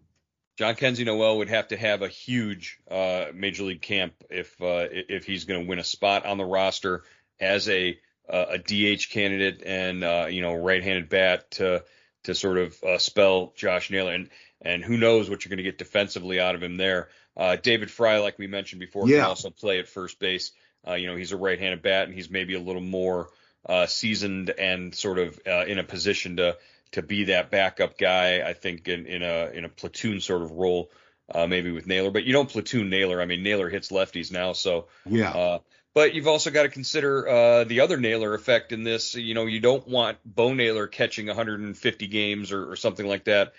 Jhonkensy 0.57 1.05
Noel 1.05 1.39
would 1.39 1.49
have 1.49 1.67
to 1.69 1.77
have 1.77 2.03
a 2.03 2.07
huge 2.07 2.79
uh, 2.89 3.25
major 3.33 3.63
league 3.63 3.81
camp 3.81 4.13
if 4.29 4.61
uh, 4.61 4.87
if 4.89 5.25
he's 5.25 5.43
going 5.43 5.61
to 5.61 5.67
win 5.67 5.79
a 5.79 5.83
spot 5.83 6.25
on 6.25 6.37
the 6.37 6.45
roster 6.45 7.03
as 7.39 7.67
a 7.67 7.99
uh, 8.29 8.45
a 8.51 8.57
DH 8.57 9.09
candidate 9.09 9.63
and 9.65 10.03
uh, 10.05 10.27
you 10.29 10.41
know 10.41 10.53
right-handed 10.53 11.09
bat 11.09 11.51
to 11.51 11.83
to 12.23 12.33
sort 12.33 12.59
of 12.59 12.81
uh, 12.83 12.97
spell 12.97 13.53
Josh 13.57 13.89
Naylor 13.89 14.13
and 14.13 14.29
and 14.61 14.85
who 14.85 14.95
knows 14.95 15.29
what 15.29 15.43
you're 15.43 15.49
going 15.49 15.57
to 15.57 15.63
get 15.63 15.77
defensively 15.77 16.39
out 16.39 16.55
of 16.55 16.63
him 16.63 16.77
there. 16.77 17.09
Uh, 17.35 17.57
David 17.57 17.91
Fry, 17.91 18.19
like 18.19 18.37
we 18.37 18.47
mentioned 18.47 18.79
before, 18.79 19.07
yeah. 19.07 19.17
can 19.17 19.25
also 19.25 19.49
play 19.49 19.79
at 19.79 19.89
first 19.89 20.19
base. 20.19 20.51
You 20.87 21.07
know 21.07 21.15
he's 21.15 21.31
a 21.31 21.37
right-handed 21.37 21.81
bat 21.81 22.05
and 22.05 22.13
he's 22.13 22.29
maybe 22.29 22.55
a 22.55 22.59
little 22.59 22.81
more 22.81 23.29
seasoned 23.87 24.49
and 24.49 24.93
sort 24.95 25.19
of 25.19 25.39
in 25.45 25.79
a 25.79 25.83
position 25.83 26.37
to 26.37 26.57
to 26.91 27.01
be 27.01 27.25
that 27.25 27.51
backup 27.51 27.97
guy. 27.97 28.41
I 28.41 28.53
think 28.53 28.87
in, 28.87 29.05
in 29.05 29.23
a 29.23 29.49
in 29.53 29.65
a 29.65 29.69
platoon 29.69 30.21
sort 30.21 30.41
of 30.41 30.51
role, 30.51 30.91
uh, 31.33 31.47
maybe 31.47 31.71
with 31.71 31.87
Naylor. 31.87 32.11
But 32.11 32.23
you 32.23 32.33
don't 32.33 32.49
platoon 32.49 32.89
Naylor. 32.89 33.21
I 33.21 33.25
mean, 33.25 33.43
Naylor 33.43 33.69
hits 33.69 33.91
lefties 33.91 34.31
now, 34.31 34.53
so 34.53 34.87
yeah. 35.05 35.31
Uh, 35.31 35.59
but 35.93 36.13
you've 36.13 36.27
also 36.27 36.51
got 36.51 36.63
to 36.63 36.69
consider 36.69 37.27
uh, 37.27 37.63
the 37.65 37.81
other 37.81 37.97
Naylor 37.97 38.33
effect 38.33 38.71
in 38.71 38.83
this. 38.83 39.15
You 39.15 39.33
know, 39.33 39.45
you 39.45 39.59
don't 39.59 39.85
want 39.87 40.17
Bo 40.25 40.53
Naylor 40.53 40.87
catching 40.87 41.27
150 41.27 42.07
games 42.07 42.51
or, 42.51 42.71
or 42.71 42.75
something 42.77 43.05
like 43.05 43.25
that. 43.25 43.53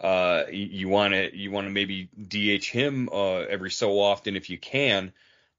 Uh, 0.00 0.44
you 0.50 0.88
want 0.88 1.12
to 1.14 1.36
you 1.36 1.50
want 1.50 1.66
to 1.66 1.70
maybe 1.70 2.08
DH 2.16 2.66
him 2.66 3.08
uh, 3.10 3.38
every 3.38 3.70
so 3.70 4.00
often 4.00 4.36
if 4.36 4.50
you 4.50 4.58
can. 4.58 5.12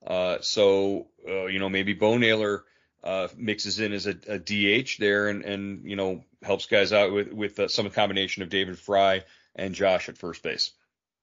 Uh, 0.05 0.37
so 0.41 1.07
uh, 1.27 1.45
you 1.45 1.59
know 1.59 1.69
maybe 1.69 1.93
Bo 1.93 2.17
Naylor 2.17 2.63
uh, 3.03 3.27
mixes 3.37 3.79
in 3.79 3.93
as 3.93 4.07
a, 4.07 4.15
a, 4.27 4.39
DH 4.39 4.97
there 4.99 5.29
and, 5.29 5.43
and, 5.43 5.89
you 5.89 5.95
know, 5.95 6.23
helps 6.43 6.65
guys 6.65 6.91
out 6.91 7.13
with, 7.13 7.31
with 7.31 7.71
some 7.71 7.89
combination 7.89 8.43
of 8.43 8.49
David 8.49 8.77
Fry 8.77 9.23
and 9.55 9.73
Josh 9.73 10.09
at 10.09 10.17
first 10.17 10.43
base. 10.43 10.71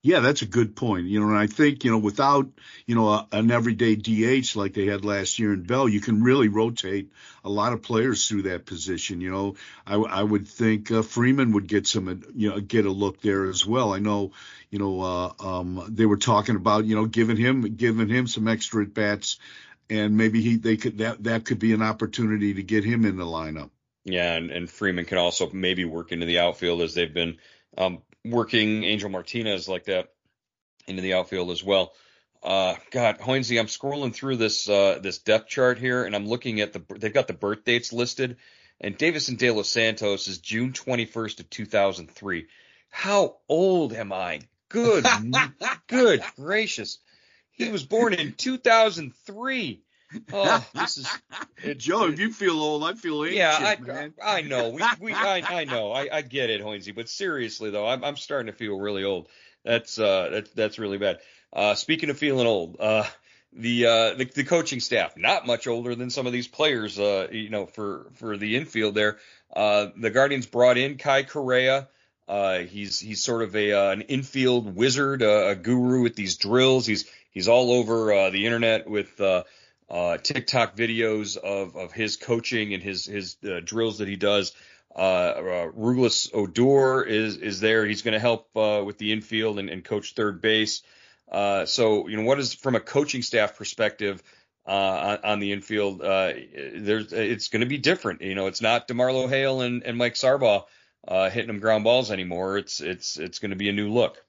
Yeah, 0.02 0.20
that's 0.20 0.42
a 0.42 0.46
good 0.46 0.76
point. 0.76 1.06
You 1.06 1.18
know, 1.18 1.28
and 1.28 1.36
I 1.36 1.48
think, 1.48 1.84
you 1.84 1.90
know, 1.90 1.98
without, 1.98 2.48
you 2.86 2.94
know, 2.94 3.08
a, 3.08 3.28
an 3.32 3.50
everyday 3.50 3.96
DH 3.96 4.54
like 4.54 4.72
they 4.72 4.86
had 4.86 5.04
last 5.04 5.38
year 5.38 5.52
in 5.52 5.64
Bell, 5.64 5.88
you 5.88 6.00
can 6.00 6.22
really 6.22 6.46
rotate 6.46 7.10
a 7.42 7.50
lot 7.50 7.72
of 7.72 7.82
players 7.82 8.28
through 8.28 8.42
that 8.42 8.66
position. 8.66 9.20
You 9.20 9.32
know, 9.32 9.56
I, 9.84 9.96
I 9.96 10.22
would 10.22 10.46
think 10.46 10.92
uh, 10.92 11.02
Freeman 11.02 11.52
would 11.52 11.66
get 11.66 11.88
some, 11.88 12.22
you 12.36 12.50
know, 12.50 12.60
get 12.60 12.86
a 12.86 12.90
look 12.90 13.20
there 13.20 13.46
as 13.46 13.66
well. 13.66 13.92
I 13.92 13.98
know, 13.98 14.30
you 14.70 14.78
know, 14.78 15.00
uh, 15.00 15.32
um, 15.40 15.84
they 15.88 16.06
were 16.06 16.18
talking 16.18 16.54
about, 16.54 16.84
you 16.84 16.94
know, 16.94 17.06
giving 17.06 17.36
him, 17.36 17.74
giving 17.74 18.08
him 18.08 18.28
some 18.28 18.46
extra 18.46 18.84
at 18.84 18.94
bats 18.94 19.38
and 19.88 20.16
maybe 20.16 20.40
he 20.42 20.56
they 20.56 20.76
could 20.76 20.98
that 20.98 21.22
that 21.24 21.44
could 21.44 21.58
be 21.58 21.72
an 21.72 21.82
opportunity 21.82 22.54
to 22.54 22.62
get 22.62 22.84
him 22.84 23.04
in 23.04 23.16
the 23.16 23.24
lineup. 23.24 23.70
Yeah, 24.04 24.34
and, 24.34 24.50
and 24.50 24.70
Freeman 24.70 25.04
can 25.04 25.18
also 25.18 25.50
maybe 25.50 25.84
work 25.84 26.12
into 26.12 26.26
the 26.26 26.38
outfield 26.38 26.80
as 26.82 26.94
they've 26.94 27.12
been 27.12 27.38
um, 27.76 28.02
working 28.30 28.84
Angel 28.84 29.08
Martinez 29.08 29.68
like 29.68 29.84
that 29.84 30.12
into 30.86 31.02
the 31.02 31.14
outfield 31.14 31.50
as 31.50 31.62
well. 31.62 31.92
Uh, 32.42 32.76
God, 32.90 33.18
Hoynesy, 33.18 33.58
I'm 33.58 33.66
scrolling 33.66 34.14
through 34.14 34.36
this 34.36 34.68
uh, 34.68 34.98
this 35.02 35.18
depth 35.18 35.48
chart 35.48 35.78
here, 35.78 36.04
and 36.04 36.14
I'm 36.14 36.28
looking 36.28 36.60
at 36.60 36.72
the 36.72 36.82
they've 36.96 37.12
got 37.12 37.26
the 37.26 37.32
birth 37.32 37.64
dates 37.64 37.92
listed, 37.92 38.36
and 38.80 38.96
Deyvison 38.96 39.36
De 39.36 39.50
Los 39.50 39.68
Santos 39.68 40.28
is 40.28 40.38
June 40.38 40.72
21st 40.72 41.40
of 41.40 41.50
2003. 41.50 42.46
how 42.90 43.38
old 43.48 43.92
am 43.92 44.12
I? 44.12 44.40
Good, 44.68 45.06
good 45.86 46.22
gracious. 46.36 46.98
He 47.52 47.70
was 47.70 47.84
born 47.84 48.12
in 48.12 48.32
2003. 48.32 49.82
Oh, 50.32 50.66
this 50.74 50.98
is 50.98 51.08
it, 51.62 51.78
Joe. 51.78 52.06
If 52.08 52.18
you 52.18 52.32
feel 52.32 52.60
old, 52.60 52.84
I 52.84 52.94
feel 52.94 53.24
ancient, 53.24 53.38
yeah. 53.38 53.76
I, 53.78 53.80
man. 53.80 54.14
I 54.22 54.42
know. 54.42 54.70
We, 54.70 54.82
we 55.00 55.12
I, 55.12 55.42
I 55.60 55.64
know. 55.64 55.92
I, 55.92 56.08
I 56.12 56.22
get 56.22 56.50
it, 56.50 56.62
Hoynesy. 56.62 56.94
But 56.94 57.08
seriously 57.08 57.70
though, 57.70 57.86
I'm 57.86 58.04
I'm 58.04 58.16
starting 58.16 58.46
to 58.46 58.56
feel 58.56 58.78
really 58.78 59.04
old. 59.04 59.28
That's 59.64 59.98
uh 59.98 60.28
that's 60.30 60.50
that's 60.50 60.78
really 60.78 60.98
bad. 60.98 61.18
Uh, 61.52 61.74
speaking 61.74 62.10
of 62.10 62.18
feeling 62.18 62.46
old, 62.46 62.76
uh, 62.78 63.04
the, 63.52 63.86
uh, 63.86 64.14
the 64.14 64.24
the 64.26 64.44
coaching 64.44 64.80
staff 64.80 65.16
not 65.16 65.46
much 65.46 65.66
older 65.66 65.94
than 65.94 66.10
some 66.10 66.26
of 66.26 66.32
these 66.32 66.48
players. 66.48 66.98
Uh, 66.98 67.28
you 67.30 67.48
know, 67.48 67.66
for 67.66 68.06
for 68.14 68.36
the 68.36 68.56
infield 68.56 68.94
there, 68.94 69.18
uh, 69.54 69.88
the 69.96 70.10
Guardians 70.10 70.46
brought 70.46 70.76
in 70.76 70.98
Kai 70.98 71.22
Correa. 71.22 71.88
Uh, 72.28 72.58
he's 72.58 72.98
he's 72.98 73.22
sort 73.22 73.42
of 73.42 73.54
a 73.54 73.72
uh, 73.72 73.90
an 73.90 74.02
infield 74.02 74.74
wizard, 74.74 75.22
uh, 75.22 75.48
a 75.48 75.54
guru 75.54 76.02
with 76.02 76.16
these 76.16 76.36
drills. 76.36 76.84
He's 76.84 77.08
he's 77.30 77.48
all 77.48 77.72
over 77.72 78.12
uh, 78.12 78.30
the 78.30 78.46
internet 78.46 78.88
with 78.88 79.20
uh, 79.20 79.44
uh, 79.88 80.18
TikTok 80.18 80.76
videos 80.76 81.36
of 81.36 81.76
of 81.76 81.92
his 81.92 82.16
coaching 82.16 82.74
and 82.74 82.82
his 82.82 83.06
his 83.06 83.36
uh, 83.48 83.60
drills 83.64 83.98
that 83.98 84.08
he 84.08 84.16
does. 84.16 84.52
Uh, 84.94 85.68
uh, 85.78 86.28
Odor 86.34 87.02
is 87.02 87.36
is 87.36 87.60
there. 87.60 87.86
He's 87.86 88.02
going 88.02 88.14
to 88.14 88.20
help 88.20 88.48
uh, 88.56 88.82
with 88.84 88.98
the 88.98 89.12
infield 89.12 89.58
and, 89.58 89.68
and 89.68 89.84
coach 89.84 90.14
third 90.14 90.40
base. 90.40 90.82
Uh, 91.30 91.66
so 91.66 92.08
you 92.08 92.16
know 92.16 92.22
what 92.24 92.38
is 92.38 92.54
from 92.54 92.74
a 92.74 92.80
coaching 92.80 93.22
staff 93.22 93.56
perspective 93.58 94.22
uh, 94.66 94.70
on, 94.70 95.18
on 95.24 95.40
the 95.40 95.52
infield? 95.52 96.00
There's 96.00 97.12
it's 97.12 97.48
going 97.48 97.60
to 97.60 97.66
be 97.66 97.78
different. 97.78 98.22
You 98.22 98.34
know, 98.34 98.46
it's 98.46 98.62
not 98.62 98.88
DeMarlo 98.88 99.28
Hale 99.28 99.60
and, 99.60 99.82
and 99.84 99.98
Mike 99.98 100.14
Sarbaugh 100.14 100.64
hitting 101.30 101.48
them 101.48 101.60
ground 101.60 101.84
balls 101.84 102.10
anymore. 102.10 102.58
It's 102.58 102.80
it's 102.80 103.18
it's 103.18 103.38
going 103.38 103.50
to 103.50 103.56
be 103.56 103.68
a 103.68 103.72
new 103.72 103.92
look. 103.92 104.25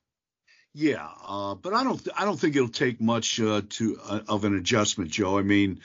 Yeah, 0.80 1.10
uh, 1.28 1.56
but 1.56 1.74
I 1.74 1.84
don't 1.84 2.08
I 2.16 2.24
don't 2.24 2.40
think 2.40 2.56
it'll 2.56 2.70
take 2.70 3.02
much 3.02 3.40
uh, 3.40 3.64
to 3.68 4.00
uh, 4.08 4.20
of 4.28 4.46
an 4.46 4.56
adjustment, 4.56 5.10
Joe. 5.10 5.40
I 5.40 5.42
mean, 5.42 5.82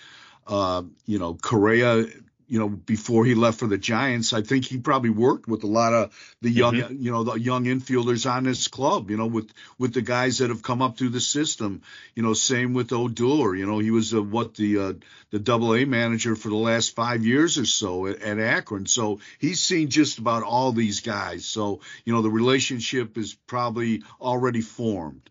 uh, 0.47 0.83
you 1.07 1.19
know, 1.19 1.33
Correa 1.33 2.05
you 2.53 2.59
know, 2.59 2.69
before 2.69 3.25
he 3.25 3.35
left 3.35 3.59
for 3.59 3.67
the 3.67 3.79
Giants, 3.79 4.35
I 4.35 4.43
think 4.43 4.67
he 4.67 4.77
probably 4.77 5.09
worked 5.09 5.49
with 5.49 5.65
a 5.65 5.67
lot 5.67 5.95
of 5.95 6.37
the 6.43 6.51
young, 6.51 6.75
mm-hmm. 6.75 7.03
you 7.03 7.11
know, 7.11 7.25
the 7.25 7.41
young 7.41 7.65
infielders 7.65 8.31
on 8.31 8.45
this 8.45 8.69
club, 8.69 9.11
you 9.11 9.17
know, 9.17 9.25
with 9.25 9.51
with 9.79 9.95
the 9.95 10.03
guys 10.03 10.37
that 10.37 10.51
have 10.51 10.63
come 10.63 10.83
up 10.83 10.99
through 10.99 11.09
the 11.09 11.21
system. 11.21 11.81
You 12.15 12.23
know, 12.23 12.35
same 12.35 12.75
with 12.75 12.93
Odor. 12.93 13.57
You 13.57 13.65
know, 13.65 13.79
he 13.79 13.91
was 13.91 14.13
uh, 14.13 14.23
what 14.23 14.55
the 14.55 14.79
uh, 14.79 14.93
the 15.31 15.39
Double 15.39 15.75
A 15.75 15.87
manager 15.87 16.37
for 16.37 16.51
the 16.51 16.55
last 16.55 16.95
five 16.95 17.25
years 17.25 17.57
or 17.57 17.65
so 17.65 18.07
at, 18.07 18.21
at 18.21 18.39
Akron. 18.39 18.85
So 18.85 19.21
he's 19.39 19.61
seen 19.61 19.89
just 19.89 20.19
about 20.19 20.43
all 20.43 20.73
these 20.73 21.01
guys. 21.01 21.47
So 21.47 21.81
you 22.05 22.13
know, 22.13 22.21
the 22.21 22.29
relationship 22.29 23.17
is 23.17 23.33
probably 23.33 24.03
already 24.21 24.61
formed. 24.61 25.31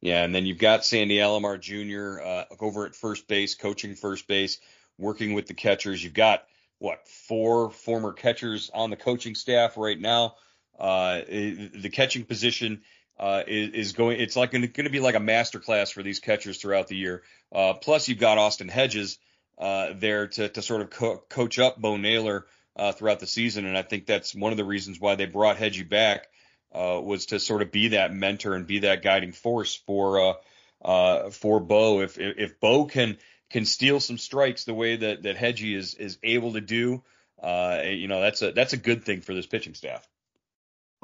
Yeah, 0.00 0.24
and 0.24 0.34
then 0.34 0.46
you've 0.46 0.56
got 0.56 0.86
Sandy 0.86 1.18
Alomar 1.18 1.60
Jr. 1.60 2.22
Uh, 2.22 2.44
over 2.60 2.86
at 2.86 2.94
first 2.94 3.28
base, 3.28 3.56
coaching 3.56 3.94
first 3.94 4.26
base, 4.26 4.58
working 4.96 5.34
with 5.34 5.48
the 5.48 5.54
catchers. 5.54 6.02
You've 6.02 6.14
got 6.14 6.46
what 6.82 7.06
four 7.06 7.70
former 7.70 8.12
catchers 8.12 8.68
on 8.74 8.90
the 8.90 8.96
coaching 8.96 9.36
staff 9.36 9.76
right 9.76 9.98
now. 9.98 10.34
Uh, 10.78 11.20
the 11.28 11.90
catching 11.92 12.24
position 12.24 12.82
uh, 13.20 13.44
is, 13.46 13.70
is, 13.72 13.92
going. 13.92 14.20
It's 14.20 14.34
like 14.34 14.50
going 14.50 14.68
to 14.68 14.90
be 14.90 14.98
like 14.98 15.14
a 15.14 15.20
master 15.20 15.60
class 15.60 15.92
for 15.92 16.02
these 16.02 16.18
catchers 16.18 16.58
throughout 16.58 16.88
the 16.88 16.96
year. 16.96 17.22
Uh, 17.54 17.74
plus, 17.74 18.08
you've 18.08 18.18
got 18.18 18.38
Austin 18.38 18.66
Hedges 18.66 19.18
uh, 19.58 19.92
there 19.94 20.26
to 20.26 20.48
to 20.48 20.60
sort 20.60 20.82
of 20.82 20.90
co- 20.90 21.22
coach 21.28 21.60
up 21.60 21.80
Bo 21.80 21.98
Naylor 21.98 22.46
uh, 22.74 22.90
throughout 22.90 23.20
the 23.20 23.28
season, 23.28 23.64
and 23.64 23.78
I 23.78 23.82
think 23.82 24.06
that's 24.06 24.34
one 24.34 24.50
of 24.50 24.58
the 24.58 24.64
reasons 24.64 24.98
why 24.98 25.14
they 25.14 25.26
brought 25.26 25.58
Hedgie 25.58 25.88
back 25.88 26.26
uh, 26.74 27.00
was 27.00 27.26
to 27.26 27.38
sort 27.38 27.62
of 27.62 27.70
be 27.70 27.88
that 27.88 28.12
mentor 28.12 28.54
and 28.54 28.66
be 28.66 28.80
that 28.80 29.02
guiding 29.02 29.32
force 29.32 29.76
for 29.86 30.36
for 30.82 31.60
Bo. 31.60 32.00
If 32.00 32.18
if 32.18 32.58
Bo 32.58 32.86
can 32.86 33.18
can 33.52 33.64
steal 33.64 34.00
some 34.00 34.18
strikes 34.18 34.64
the 34.64 34.74
way 34.74 34.96
that 34.96 35.22
that 35.22 35.36
Hedgie 35.36 35.76
is 35.76 35.94
is 35.94 36.18
able 36.22 36.54
to 36.54 36.60
do, 36.60 37.02
uh, 37.42 37.82
you 37.84 38.08
know 38.08 38.20
that's 38.20 38.42
a 38.42 38.52
that's 38.52 38.72
a 38.72 38.78
good 38.78 39.04
thing 39.04 39.20
for 39.20 39.34
this 39.34 39.46
pitching 39.46 39.74
staff. 39.74 40.06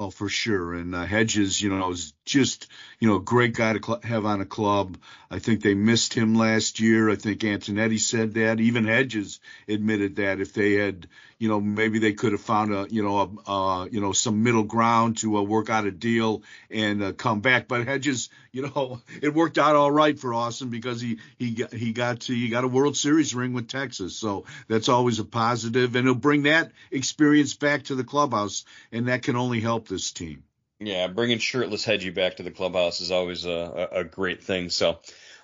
Oh, 0.01 0.11
for 0.11 0.29
sure. 0.29 0.75
And 0.75 0.95
uh, 0.95 1.03
Hedges, 1.05 1.61
you 1.61 1.69
know, 1.69 1.91
is 1.91 2.13
just, 2.23 2.67
you 3.01 3.09
know, 3.09 3.17
a 3.17 3.21
great 3.21 3.53
guy 3.53 3.73
to 3.73 3.83
cl- 3.85 3.99
have 4.03 4.25
on 4.25 4.39
a 4.39 4.45
club. 4.45 4.97
I 5.29 5.39
think 5.39 5.61
they 5.61 5.73
missed 5.73 6.13
him 6.13 6.35
last 6.35 6.79
year. 6.79 7.09
I 7.09 7.15
think 7.15 7.41
Antonetti 7.41 7.99
said 7.99 8.35
that. 8.35 8.61
Even 8.61 8.85
Hedges 8.85 9.41
admitted 9.67 10.15
that 10.15 10.39
if 10.39 10.53
they 10.53 10.75
had, 10.75 11.09
you 11.37 11.49
know, 11.49 11.59
maybe 11.59 11.99
they 11.99 12.13
could 12.13 12.31
have 12.31 12.39
found 12.39 12.73
a, 12.73 12.87
you 12.89 13.03
know, 13.03 13.17
a, 13.45 13.51
uh, 13.51 13.85
you 13.91 13.99
know, 13.99 14.13
some 14.13 14.41
middle 14.41 14.63
ground 14.63 15.17
to 15.17 15.37
uh, 15.37 15.41
work 15.41 15.69
out 15.69 15.85
a 15.85 15.91
deal 15.91 16.43
and 16.71 17.03
uh, 17.03 17.11
come 17.11 17.41
back. 17.41 17.67
But 17.67 17.85
Hedges, 17.85 18.29
you 18.53 18.63
know, 18.63 19.01
it 19.21 19.33
worked 19.33 19.57
out 19.57 19.75
all 19.75 19.91
right 19.91 20.17
for 20.17 20.33
Austin 20.33 20.69
because 20.69 21.01
he 21.01 21.19
he 21.37 21.51
got, 21.51 21.73
he 21.73 21.91
got 21.91 22.21
to 22.21 22.33
he 22.33 22.47
got 22.47 22.63
a 22.63 22.67
World 22.69 22.95
Series 22.95 23.35
ring 23.35 23.51
with 23.51 23.67
Texas, 23.67 24.15
so 24.15 24.45
that's 24.69 24.87
always 24.89 25.19
a 25.19 25.25
positive, 25.25 25.95
and 25.95 26.05
he'll 26.07 26.15
bring 26.15 26.43
that 26.43 26.71
experience 26.89 27.53
back 27.53 27.83
to 27.83 27.95
the 27.95 28.03
clubhouse, 28.05 28.63
and 28.93 29.07
that 29.09 29.23
can 29.23 29.35
only 29.35 29.59
help 29.59 29.88
this 29.89 30.11
team. 30.11 30.43
Yeah, 30.79 31.07
bringing 31.07 31.39
shirtless 31.39 31.85
Hedgie 31.85 32.13
back 32.13 32.37
to 32.37 32.43
the 32.43 32.51
clubhouse 32.51 33.01
is 33.01 33.11
always 33.11 33.45
a, 33.45 33.89
a, 33.91 34.03
great 34.05 34.43
thing. 34.43 34.69
So. 34.69 34.99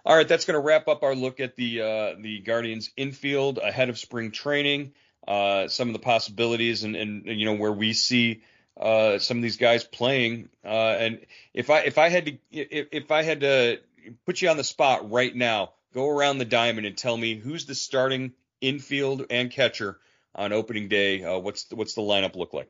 All 0.05 0.15
right, 0.15 0.27
that's 0.27 0.45
going 0.45 0.53
to 0.53 0.65
wrap 0.65 0.87
up 0.87 1.03
our 1.03 1.15
look 1.15 1.39
at 1.39 1.55
the 1.55 1.81
uh, 1.81 2.15
the 2.21 2.39
Guardians 2.39 2.91
infield 2.95 3.57
ahead 3.57 3.89
of 3.89 3.97
spring 3.97 4.31
training 4.31 4.93
uh, 5.27 5.67
some 5.67 5.89
of 5.89 5.93
the 5.93 5.99
possibilities 5.99 6.83
and, 6.83 6.95
and 6.95 7.25
you 7.25 7.45
know 7.45 7.55
where 7.55 7.71
we 7.71 7.93
see 7.93 8.41
uh, 8.79 9.17
some 9.19 9.37
of 9.37 9.43
these 9.43 9.57
guys 9.57 9.83
playing. 9.83 10.49
Uh, 10.63 10.95
and 10.99 11.25
if 11.53 11.69
I 11.69 11.79
if 11.81 11.97
I 11.97 12.09
had 12.09 12.25
to 12.25 12.37
if, 12.51 12.87
if 12.91 13.11
I 13.11 13.23
had 13.23 13.41
to 13.41 13.79
put 14.25 14.41
you 14.41 14.49
on 14.49 14.57
the 14.57 14.63
spot 14.63 15.09
right 15.11 15.35
now, 15.35 15.71
go 15.93 16.09
around 16.09 16.37
the 16.37 16.45
diamond 16.45 16.85
and 16.85 16.97
tell 16.97 17.17
me 17.17 17.35
who's 17.35 17.65
the 17.65 17.75
starting 17.75 18.33
infield 18.61 19.25
and 19.29 19.49
catcher 19.49 19.97
on 20.35 20.53
opening 20.53 20.89
day. 20.89 21.23
Uh, 21.23 21.39
what's 21.39 21.65
the, 21.65 21.75
what's 21.75 21.95
the 21.95 22.01
lineup 22.01 22.35
look 22.35 22.53
like? 22.53 22.69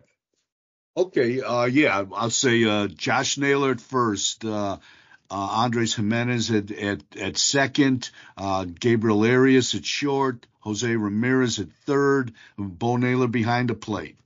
Okay, 0.98 1.42
uh, 1.42 1.66
yeah, 1.66 2.06
I'll 2.14 2.30
say 2.30 2.64
uh, 2.64 2.88
Josh 2.88 3.38
Naylor 3.38 3.72
at 3.72 3.82
first. 3.82 4.46
Uh, 4.46 4.78
uh, 5.30 5.34
Andres 5.34 5.96
Gimenez 5.96 6.52
at, 6.52 6.72
at, 6.72 7.02
at 7.20 7.38
second, 7.38 8.10
uh, 8.38 8.66
Gabriel 8.66 9.26
Arias 9.26 9.76
at 9.76 9.86
short, 9.86 10.46
Jose 10.60 10.96
Ramirez 10.96 11.60
at 11.60 11.72
third, 11.86 12.34
Bo 12.58 12.98
Naylor 12.98 13.28
behind 13.28 13.70
the 13.70 13.76
plate. 13.76 14.18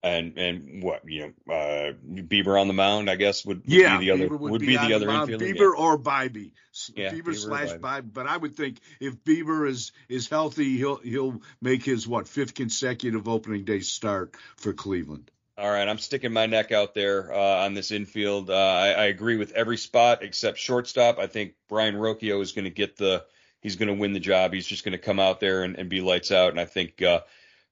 And 0.00 0.38
and 0.38 0.80
what 0.80 1.02
you 1.06 1.34
know, 1.46 1.52
uh, 1.52 1.92
Bieber 2.08 2.58
on 2.58 2.68
the 2.68 2.72
mound, 2.72 3.10
I 3.10 3.16
guess 3.16 3.44
would, 3.44 3.58
would 3.58 3.66
yeah, 3.66 3.98
be 3.98 4.06
the 4.06 4.12
other 4.12 4.28
Bieber 4.28 4.38
would, 4.38 4.52
would 4.52 4.60
be 4.60 4.76
the, 4.76 4.94
other 4.94 5.08
infielder. 5.08 5.40
Bieber 5.40 5.72
yeah. 5.76 5.84
or 5.84 5.98
Bibee, 5.98 6.52
yeah, 6.94 7.10
Bieber, 7.10 7.22
Bieber 7.22 7.36
slash 7.36 7.72
Bibee. 7.72 8.10
But 8.14 8.28
I 8.28 8.36
would 8.36 8.56
think 8.56 8.78
if 9.00 9.16
Bieber 9.24 9.68
is 9.68 9.90
is 10.08 10.28
healthy, 10.28 10.76
he'll 10.76 10.98
he'll 10.98 11.42
make 11.60 11.82
his 11.84 12.06
what 12.06 12.28
fifth 12.28 12.54
consecutive 12.54 13.26
opening 13.26 13.64
day 13.64 13.80
start 13.80 14.36
for 14.56 14.72
Cleveland. 14.72 15.32
All 15.58 15.68
right, 15.68 15.88
I'm 15.88 15.98
sticking 15.98 16.32
my 16.32 16.46
neck 16.46 16.70
out 16.70 16.94
there 16.94 17.32
uh, 17.32 17.64
on 17.64 17.74
this 17.74 17.90
infield. 17.90 18.48
Uh, 18.48 18.54
I, 18.54 18.90
I, 18.90 19.04
agree 19.06 19.36
with 19.36 19.50
every 19.52 19.76
spot 19.76 20.22
except 20.22 20.56
shortstop. 20.56 21.18
I 21.18 21.26
think 21.26 21.54
Brayan 21.68 21.96
Rocchio 21.96 22.40
is 22.40 22.52
going 22.52 22.66
to 22.66 22.70
get 22.70 22.96
the. 22.96 23.24
He's 23.60 23.74
going 23.74 23.88
to 23.88 23.94
win 23.94 24.12
the 24.12 24.20
job. 24.20 24.52
He's 24.52 24.68
just 24.68 24.84
going 24.84 24.92
to 24.92 24.98
come 24.98 25.18
out 25.18 25.40
there 25.40 25.64
and, 25.64 25.74
and, 25.74 25.88
be 25.88 26.00
lights 26.00 26.30
out. 26.30 26.50
And 26.50 26.60
I 26.60 26.64
think 26.64 27.02
uh, 27.02 27.22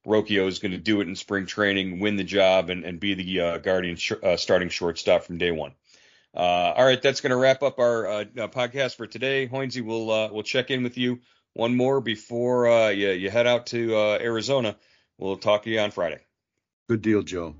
Rocchio 0.04 0.48
is 0.48 0.58
going 0.58 0.72
to 0.72 0.78
do 0.78 1.00
it 1.00 1.06
in 1.06 1.14
spring 1.14 1.46
training, 1.46 2.00
win 2.00 2.16
the 2.16 2.24
job, 2.24 2.70
and, 2.70 2.82
and 2.82 2.98
be 2.98 3.14
the 3.14 3.40
uh, 3.40 3.58
Guardian 3.58 3.94
sh- 3.94 4.14
uh, 4.20 4.36
starting 4.36 4.68
shortstop 4.68 5.22
from 5.22 5.38
day 5.38 5.52
one. 5.52 5.72
Uh, 6.34 6.40
all 6.40 6.84
right, 6.84 7.00
that's 7.00 7.20
going 7.20 7.30
to 7.30 7.36
wrap 7.36 7.62
up 7.62 7.78
our 7.78 8.08
uh, 8.08 8.24
podcast 8.48 8.96
for 8.96 9.06
today. 9.06 9.46
Hoynesy, 9.46 9.80
we'll 9.80 10.06
we'll 10.34 10.42
check 10.42 10.72
in 10.72 10.82
with 10.82 10.98
you 10.98 11.20
one 11.52 11.76
more 11.76 12.00
before 12.00 12.90
you, 12.90 13.10
you 13.10 13.30
head 13.30 13.46
out 13.46 13.66
to 13.66 13.94
Arizona. 13.96 14.74
We'll 15.18 15.36
talk 15.36 15.62
to 15.62 15.70
you 15.70 15.78
on 15.78 15.92
Friday. 15.92 16.18
Good 16.88 17.02
deal, 17.02 17.22
Joe. 17.22 17.54